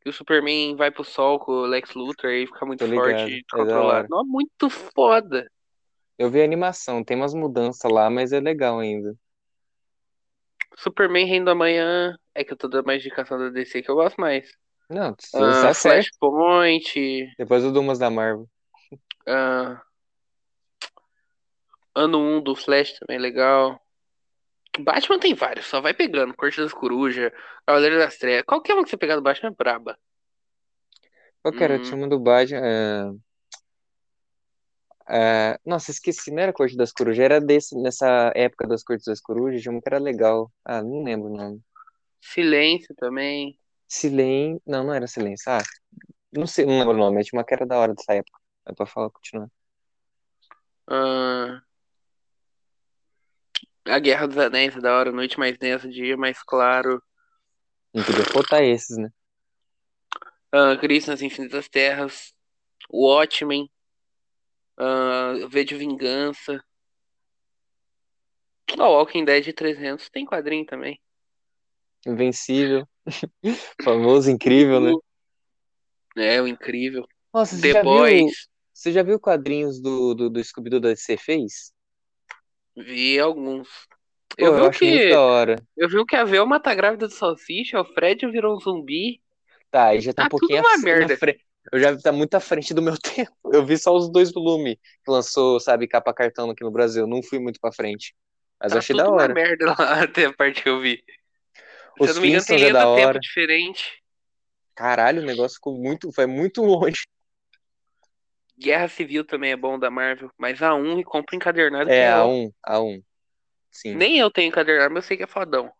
[0.00, 3.08] Que o Superman vai pro sol com o Lex Luthor e fica muito Tô forte
[3.08, 3.98] ligado, e é controlado.
[3.98, 4.06] hora.
[4.10, 5.50] Não, muito foda.
[6.18, 9.14] Eu vi a animação, tem umas mudanças lá, mas é legal ainda.
[10.76, 12.16] Superman Reino da Manhã.
[12.34, 14.50] É que eu tô dando mais indicação da DC que eu gosto mais.
[14.90, 16.08] Não, você Ah, tá certo.
[16.20, 17.34] Flashpoint.
[17.38, 18.46] Depois eu dou umas da Marvel.
[19.26, 19.82] ah,
[21.94, 23.80] ano 1 do Flash também é legal.
[24.78, 26.34] Batman tem vários, só vai pegando.
[26.34, 27.32] Corte das Corujas,
[27.66, 28.44] Cavaleiro das Trevas.
[28.46, 29.98] Qualquer um que você pegar do Batman é braba.
[31.42, 31.76] Qual que era?
[31.76, 31.82] Hum.
[31.82, 32.60] Tinha uma do Batman.
[32.64, 33.10] é,
[35.08, 39.20] é, Nossa, esqueci, não era Corte das Corujas, era desse, nessa época das Cortes das
[39.20, 40.52] Corujas, tinha uma que era legal.
[40.64, 41.60] Ah, não lembro o nome.
[42.20, 43.58] Silêncio também.
[43.88, 44.60] Silêncio.
[44.66, 45.50] Não, não era Silêncio.
[45.50, 45.62] Ah,
[46.32, 48.38] não sei, não lembro o nome, mas tinha uma que era da hora dessa época.
[48.66, 49.48] É pra falar, continuar.
[50.88, 51.62] Ah,
[53.86, 57.02] a Guerra dos Anéis é da hora, noite mais densa, dia mais claro.
[57.94, 59.10] Não podia faltar esses, né?
[60.52, 62.34] Ah, Cristo nas Infinitas Terras.
[62.90, 63.70] Watchmen.
[64.76, 66.62] Ah, V de Vingança.
[68.78, 71.00] Ó, Walking Dead 300 tem quadrinho também.
[72.06, 72.86] Invencível.
[73.82, 74.92] Famoso, incrível, né?
[76.16, 77.06] É, o incrível.
[77.32, 78.48] Nossa, você The já viu, Boys.
[78.72, 81.72] você já viu quadrinhos do, do, do Scooby-Doo da DC fez?
[82.76, 83.68] Vi alguns.
[84.38, 85.10] Pô, Eu vi eu que.
[85.10, 85.56] da hora.
[85.76, 89.20] Eu vi que a Velma tá grávida do Salsicha, o Fred virou um zumbi.
[89.70, 91.16] Tá, aí já tá Tá um pouquinho tudo uma merda.
[91.16, 91.44] frente.
[91.72, 93.32] Eu já tá muito à frente do meu tempo.
[93.52, 97.06] Eu vi só os dois volumes que lançou, sabe, capa cartão aqui no Brasil.
[97.06, 98.14] Não fui muito pra frente.
[98.60, 99.34] Mas eu Tá achei tudo da uma hora.
[99.34, 99.74] merda lá,
[100.04, 101.02] até a parte que eu vi.
[101.98, 103.18] Se Os eu não me engano, tem é da hora.
[103.20, 104.02] diferente.
[104.74, 107.06] Caralho, o negócio ficou muito, foi muito longe.
[108.58, 112.10] Guerra Civil também é bom da Marvel, mas a 1 e compra encadernado É, é
[112.12, 112.30] a ó.
[112.30, 113.02] 1, a 1.
[113.70, 113.94] Sim.
[113.94, 115.70] Nem eu tenho encadernado, mas eu sei que é fodão.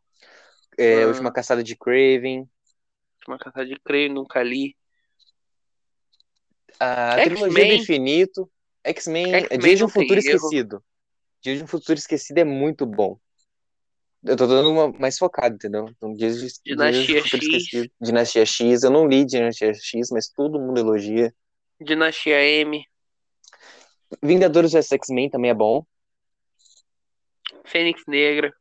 [0.78, 1.06] É, Ah.
[1.06, 2.46] última caçada de Craven.
[3.26, 4.76] Uma caçada de creio, nunca li.
[6.78, 8.50] A trilogia do infinito.
[8.84, 9.48] X-Men.
[9.58, 10.36] Dias de um Futuro erro.
[10.36, 10.84] Esquecido.
[11.42, 13.18] Dias de um Futuro Esquecido é muito bom.
[14.22, 15.88] Eu tô dando uma mais focada, entendeu?
[15.88, 17.62] Então, dias de, Dinastia dias do Futuro X.
[17.64, 17.92] Esquecido.
[18.00, 21.32] Dinastia X, eu não li Dinastia X, mas todo mundo elogia.
[21.80, 22.84] Dinastia M.
[24.22, 25.84] Vingadores vs X-Men também é bom.
[27.64, 28.52] Fênix Negra.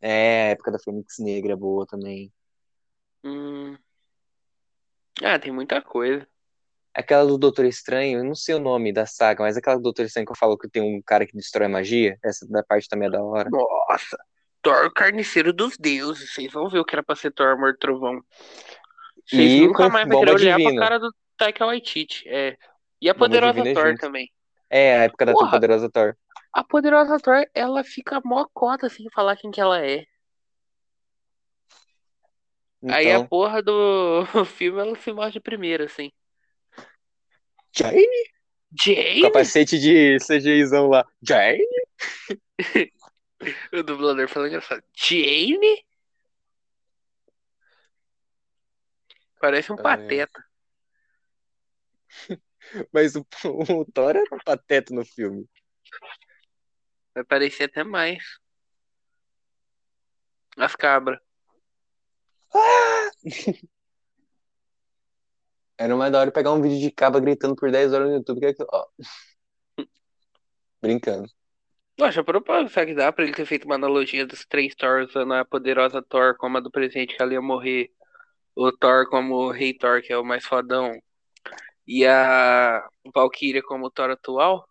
[0.00, 2.32] É, a época da Fênix Negra é boa também.
[3.24, 3.76] Hum.
[5.22, 6.26] Ah, tem muita coisa.
[6.92, 10.04] Aquela do Doutor Estranho, eu não sei o nome da saga, mas aquela do Doutor
[10.04, 13.08] Estranho que eu falo que tem um cara que destrói magia, essa da parte também
[13.08, 13.48] é da hora.
[13.50, 14.16] Nossa.
[14.62, 16.32] Thor, carniceiro dos deuses.
[16.32, 18.20] Vocês vão ver o que era pra ser Thor, Amor Trovão.
[19.26, 20.80] Vocês E nunca mais vão querer olhar divina.
[20.80, 21.10] pra cara do
[21.44, 22.28] Taika Waititi.
[22.28, 22.56] É.
[23.00, 24.00] E a poderosa Thor junto.
[24.00, 24.30] também.
[24.70, 25.50] É, a época da Porra.
[25.50, 26.16] Poderosa Thor.
[26.52, 30.04] A poderosa Thor, ela fica mó cota sem falar quem que ela é.
[32.88, 36.10] Aí a Então, porra do filme ela se mostra de primeira, assim.
[37.76, 38.06] Jane?
[38.84, 39.22] Jane?
[39.22, 41.04] Capacete de CGIzão lá.
[41.22, 41.64] Jane?
[43.74, 44.82] O dublador falando engraçado.
[44.96, 45.84] Jane?
[49.40, 49.82] Parece um Ah, é.
[49.82, 50.43] pateta.
[52.92, 55.48] Mas o, o Thor era um pateta no filme.
[57.14, 58.22] Vai parecer até mais.
[60.56, 61.18] As cabras.
[65.76, 68.40] Era mais da hora pegar um vídeo de caba gritando por 10 horas no YouTube.
[68.40, 68.64] Que é que...
[68.70, 68.86] ó.
[70.80, 71.28] Brincando.
[71.96, 75.10] Poxa, a propósito, será que dá pra ele ter feito uma analogia dos três Thors
[75.10, 77.90] usando a poderosa Thor como a do presente que ela ia morrer?
[78.54, 81.00] O Thor como o Rei Thor, que é o mais fodão.
[81.86, 84.66] E a Valkyria como o Thor atual?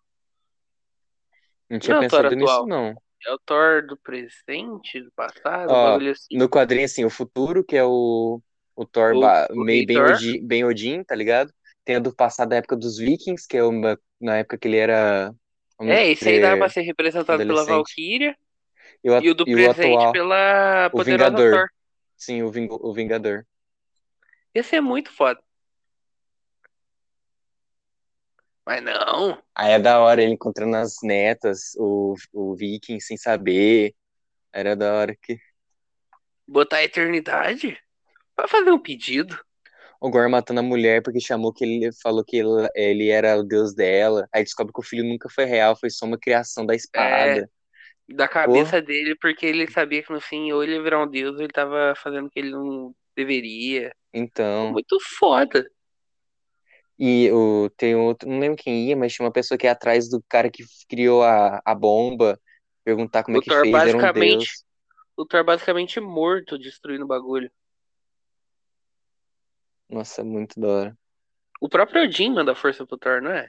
[1.70, 2.66] Não tinha Não, pensado Thor nisso, atual.
[2.68, 2.94] não.
[3.26, 6.36] É o Thor do presente, do passado, Ó, assim.
[6.36, 8.40] No quadrinho, assim, o futuro, que é o,
[8.76, 9.98] o Thor O- o meio bem.
[9.98, 11.52] Odin, bem Odin, tá ligado?
[11.84, 14.76] Tem a do passado da época dos Vikings, que é uma, na época que ele
[14.76, 15.34] era.
[15.80, 17.64] É, esse aí dá pra ser representado pela.
[17.64, 18.36] Valkyria
[19.02, 21.50] E o, e o do e o presente atual, pela o poderosa Vingador.
[21.52, 21.68] Thor.
[22.16, 23.44] Sim, o, Ving- o Vingador.
[24.54, 25.40] Esse é muito foda.
[28.66, 29.42] Mas não.
[29.54, 33.94] Aí é da hora ele encontrando as netas, o, o Viking sem saber.
[34.52, 35.38] Era da hora que.
[36.46, 37.78] Botar a eternidade?
[38.34, 39.38] Pra fazer um pedido.
[40.00, 43.42] O Gore matando a mulher porque chamou que ele falou que ele, ele era o
[43.42, 44.28] deus dela.
[44.32, 47.48] Aí descobre que o filho nunca foi real, foi só uma criação da espada.
[48.08, 51.36] Da cabeça dele, porque ele sabia que no fim, ou ele ia virar um deus,
[51.36, 53.94] ou ele tava fazendo o que ele não deveria.
[54.12, 54.72] Então.
[54.72, 55.66] Muito foda.
[56.98, 60.08] E o, tem outro, não lembro quem ia, mas tinha uma pessoa que ia atrás
[60.08, 62.40] do cara que criou a, a bomba,
[62.84, 64.64] perguntar como O é que Thor fez, era um basicamente- deus.
[65.16, 67.50] O Thor basicamente morto, destruindo o bagulho.
[69.88, 70.98] Nossa, muito da hora.
[71.60, 73.48] O próprio Odin manda força pro Thor, não é?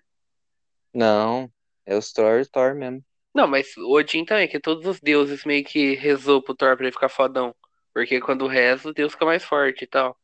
[0.93, 1.51] Não,
[1.85, 3.03] é os Thor, Thor mesmo.
[3.33, 6.85] Não, mas o Odin também, que todos os deuses meio que rezou pro Thor pra
[6.85, 7.53] ele ficar fodão.
[7.93, 10.17] Porque quando reza, o deus fica mais forte e tal.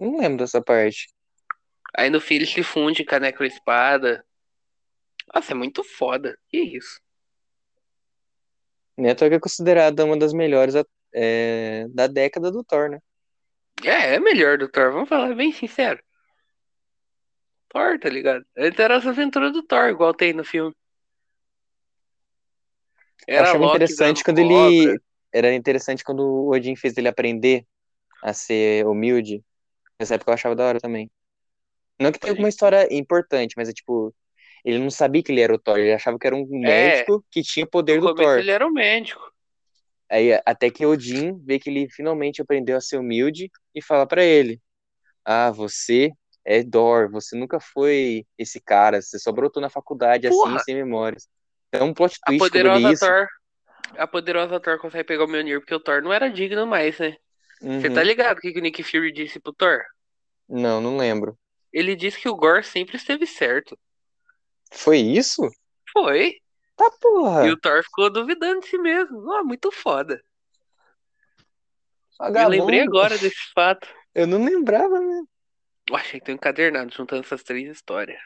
[0.00, 1.12] Não lembro dessa parte.
[1.96, 4.24] Aí no fim ele se funde com a necroespada.
[5.34, 6.38] Nossa, é muito foda.
[6.48, 7.00] Que isso?
[8.96, 10.74] Neto é considerada uma das melhores
[11.14, 13.00] é, da década do Thor, né?
[13.82, 16.02] É, é melhor do Thor, vamos falar bem sincero.
[17.68, 18.44] Thor, tá ligado?
[18.56, 20.74] Antes era as aventuras do Thor, igual tem no filme.
[23.26, 25.00] Eu Era achava Loki interessante quando ele.
[25.32, 27.64] Era interessante quando o Odin fez ele aprender
[28.22, 29.44] a ser humilde.
[30.00, 31.10] Nessa época eu achava da hora também.
[32.00, 34.14] Não que tenha alguma história importante, mas é tipo.
[34.64, 37.42] Ele não sabia que ele era o Thor, ele achava que era um médico que
[37.42, 38.38] tinha o poder do Thor.
[38.38, 39.30] ele era o médico.
[40.08, 44.24] Aí até que Odin vê que ele finalmente aprendeu a ser humilde e fala pra
[44.24, 44.58] ele:
[45.22, 46.10] Ah, você
[46.44, 50.56] é Thor, você nunca foi esse cara, você só brotou na faculdade Porra!
[50.56, 51.28] assim, sem memórias.
[51.68, 53.06] Então, um plot A twist li poderosa.
[53.06, 53.26] Thor.
[53.98, 57.16] A poderosa Thor consegue pegar o Mjolnir porque o Thor não era digno mais, né?
[57.60, 57.94] Você Uhum.
[57.94, 59.82] tá ligado o que que o Nick Fury disse pro Thor?
[60.48, 61.38] Não, não lembro.
[61.72, 63.78] Ele disse que o Gore sempre esteve certo.
[64.72, 65.42] Foi isso?
[65.92, 66.36] Foi.
[66.76, 67.46] Tá porra.
[67.46, 69.30] E o Thor ficou duvidando de si mesmo.
[69.32, 70.14] Ah, muito foda.
[72.18, 72.50] Eu Vagabundo.
[72.56, 73.86] lembrei agora desse fato.
[74.14, 75.22] Eu não lembrava, né?
[75.88, 78.20] Eu achei que tem um encadernado juntando essas três histórias.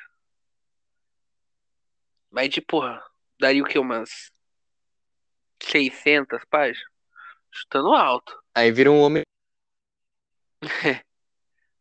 [2.30, 3.02] Mas de porra,
[3.38, 3.78] daria o que?
[3.78, 4.30] Umas
[5.62, 6.93] 600 páginas?
[7.54, 8.36] Chutando alto.
[8.52, 9.22] Aí vira um homem.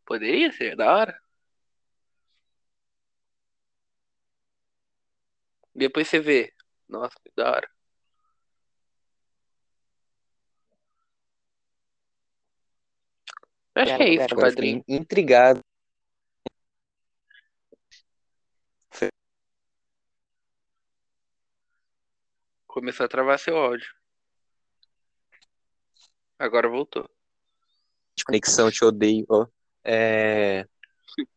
[0.06, 1.20] Poderia ser, da hora.
[5.74, 6.54] Depois você vê.
[6.88, 7.68] Nossa, que da hora.
[13.74, 14.84] Acho que é isso, quadrinho.
[14.86, 15.60] intrigado.
[22.68, 23.92] Começou a travar seu áudio.
[26.44, 27.08] Agora voltou.
[28.14, 29.46] De conexão, te odeio, ó.
[29.82, 30.66] É...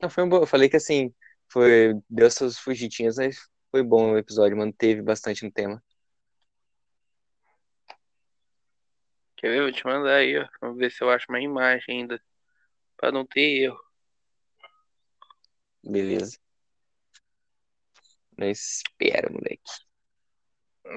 [0.01, 0.39] Não, foi um bom.
[0.39, 1.16] Eu falei que assim,
[1.47, 1.93] foi.
[2.10, 5.82] Deu essas fugitinhas, mas foi bom o episódio, manteve bastante no tema.
[9.38, 9.62] Quer ver?
[9.62, 10.45] Vou te mandar aí, ó.
[10.60, 12.22] Vamos ver se eu acho uma imagem ainda.
[12.97, 13.80] Pra não ter erro.
[15.86, 16.38] Beleza.
[18.38, 19.72] Não espera, moleque.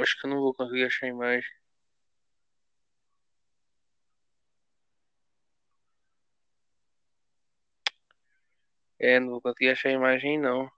[0.01, 1.60] Acho que eu não vou conseguir achar a imagem.
[9.01, 10.71] É, não vou conseguir achar a imagem não.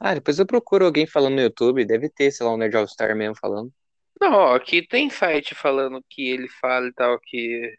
[0.00, 1.84] Ah, depois eu procuro alguém falando no YouTube.
[1.84, 3.72] Deve ter, sei lá, um Nerd All Star mesmo falando.
[4.20, 7.74] Não, ó, aqui tem site falando que ele fala e tal, que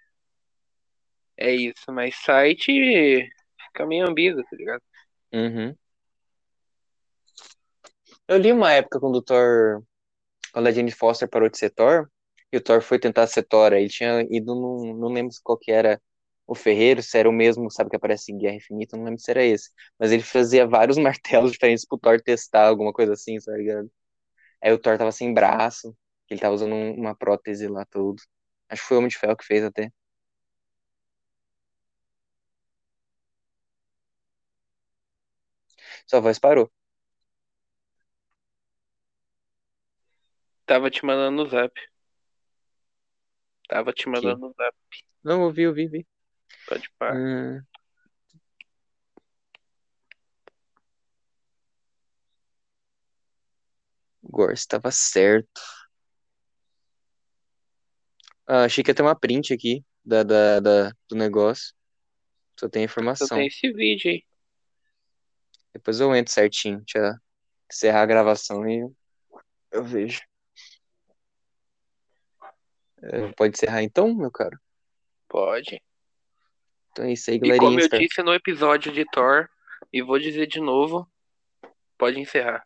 [1.37, 3.29] é isso, mas site
[3.67, 4.81] fica meio ambíguo, tá ligado?
[5.33, 5.75] Uhum.
[8.27, 9.83] Eu li uma época quando o Thor.
[10.53, 12.09] Quando a Jane Foster parou de ser Thor,
[12.51, 13.73] e o Thor foi tentar ser Thor.
[13.73, 14.95] Ele tinha ido num.
[14.95, 16.01] Não lembro qual que era
[16.51, 19.31] o Ferreiro, se era o mesmo, sabe, que aparece em Guerra Infinita, não lembro se
[19.31, 19.69] era esse.
[19.99, 23.89] Mas ele fazia vários martelos diferentes pro Thor testar alguma coisa assim, tá ligado?
[24.63, 25.95] Aí o Thor tava sem braço,
[26.29, 28.21] ele tava usando um- uma prótese lá tudo.
[28.69, 29.91] Acho que foi o Homem de Ferro que fez até.
[36.05, 36.69] Sua voz parou.
[40.65, 41.73] Tava te mandando no zap.
[43.67, 44.75] Tava te mandando no zap.
[45.23, 45.87] Não, ouvi, ouvi,
[46.69, 46.81] ouvi.
[46.81, 47.15] Pode parar.
[47.17, 47.61] Hum.
[54.23, 55.61] Gorse estava certo.
[58.45, 61.73] Ah, achei que ia ter uma print aqui da, da, da- do negócio.
[62.59, 63.27] Só tem Só informação.
[63.37, 64.23] tem esse vídeo aí.
[65.73, 66.79] Depois eu entro certinho.
[66.79, 67.13] Deixa eu
[67.71, 68.95] encerrar a gravação e eu,
[69.71, 70.21] eu vejo.
[73.01, 74.59] É, pode encerrar então, meu caro?
[75.27, 75.81] Pode.
[76.91, 77.81] Então é isso aí, E como galerinha.
[77.81, 79.47] eu Espero, disse no episódio de Thor,
[79.91, 81.07] e vou dizer de novo,
[81.97, 82.63] pode encerrar.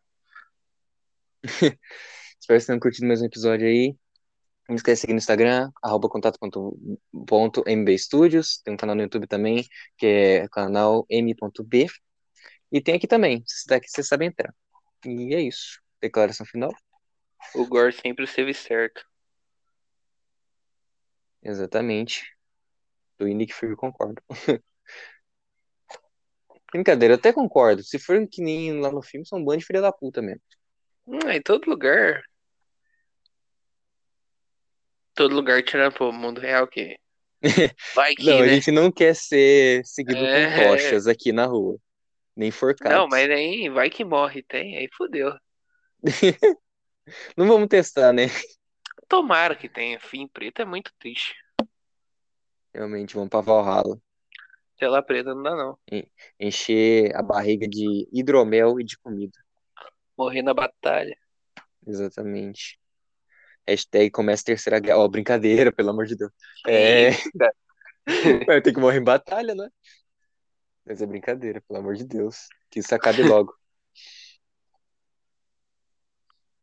[1.43, 3.95] espero que vocês tenham curtido mais um episódio aí.
[4.67, 6.77] Não esquece de seguir no Instagram, arroba contato ponto,
[7.27, 8.59] ponto mbstudios.
[8.63, 9.67] Tem um canal no YouTube também,
[9.97, 11.87] que é canal m.b.
[12.71, 14.53] E tem aqui também, se você tá aqui, você sabe entrar.
[15.05, 15.81] E é isso.
[16.01, 16.73] Declaração final?
[17.53, 19.05] O Gore sempre esteve certo.
[21.43, 22.32] Exatamente.
[23.17, 24.21] Do Nick Fury concordo.
[26.71, 27.83] Brincadeira, até concordo.
[27.83, 30.41] Se for que nem lá no filme, são um bando de filha da puta mesmo.
[31.05, 32.23] Hum, em todo lugar.
[35.13, 36.97] Todo lugar tirando pro mundo real que.
[37.93, 38.55] Vai que, Não, a né?
[38.55, 40.69] gente não quer ser seguido com É.
[40.69, 41.77] tochas aqui na rua.
[42.35, 42.97] Nem forcados.
[42.97, 45.31] Não, mas aí vai que morre, tem, aí fodeu.
[47.37, 48.23] Não vamos testar, né?
[49.07, 49.99] Tomara que tenha.
[49.99, 51.35] Fim preto é muito triste.
[52.73, 53.99] Realmente, vamos pra Valhalla.
[54.77, 55.77] Tela preta não dá não.
[56.39, 59.37] Encher a barriga de hidromel e de comida.
[60.17, 61.15] Morrer na batalha.
[61.85, 62.79] Exatamente.
[63.67, 64.97] Hashtag começa a terceira guerra.
[64.97, 66.31] Ó, brincadeira, pelo amor de Deus.
[66.67, 67.11] É.
[68.45, 69.69] Vai ter que morrer em batalha, né?
[70.85, 72.47] Mas é brincadeira, pelo amor de Deus.
[72.69, 73.53] Que isso acabe logo.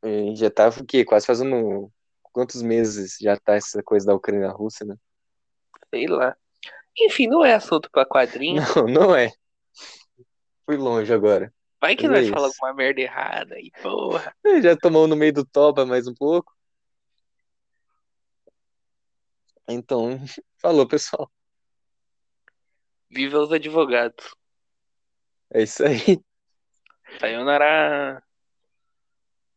[0.02, 1.04] E já tá o quê?
[1.04, 1.90] Quase fazendo
[2.32, 4.96] quantos meses já tá essa coisa da Ucrânia e Rússia, né?
[5.90, 6.36] Sei lá.
[6.98, 8.62] Enfim, não é assunto pra quadrinho.
[8.76, 9.32] Não, não é.
[10.66, 11.52] Fui longe agora.
[11.80, 14.34] Vai que Mas é nós falamos alguma merda errada e porra.
[14.62, 16.54] Já tomou no meio do toba mais um pouco.
[19.66, 20.18] Então,
[20.60, 21.30] falou, pessoal.
[23.08, 24.34] Viva os advogados.
[25.52, 26.20] É isso aí.
[27.18, 28.22] Sayonara.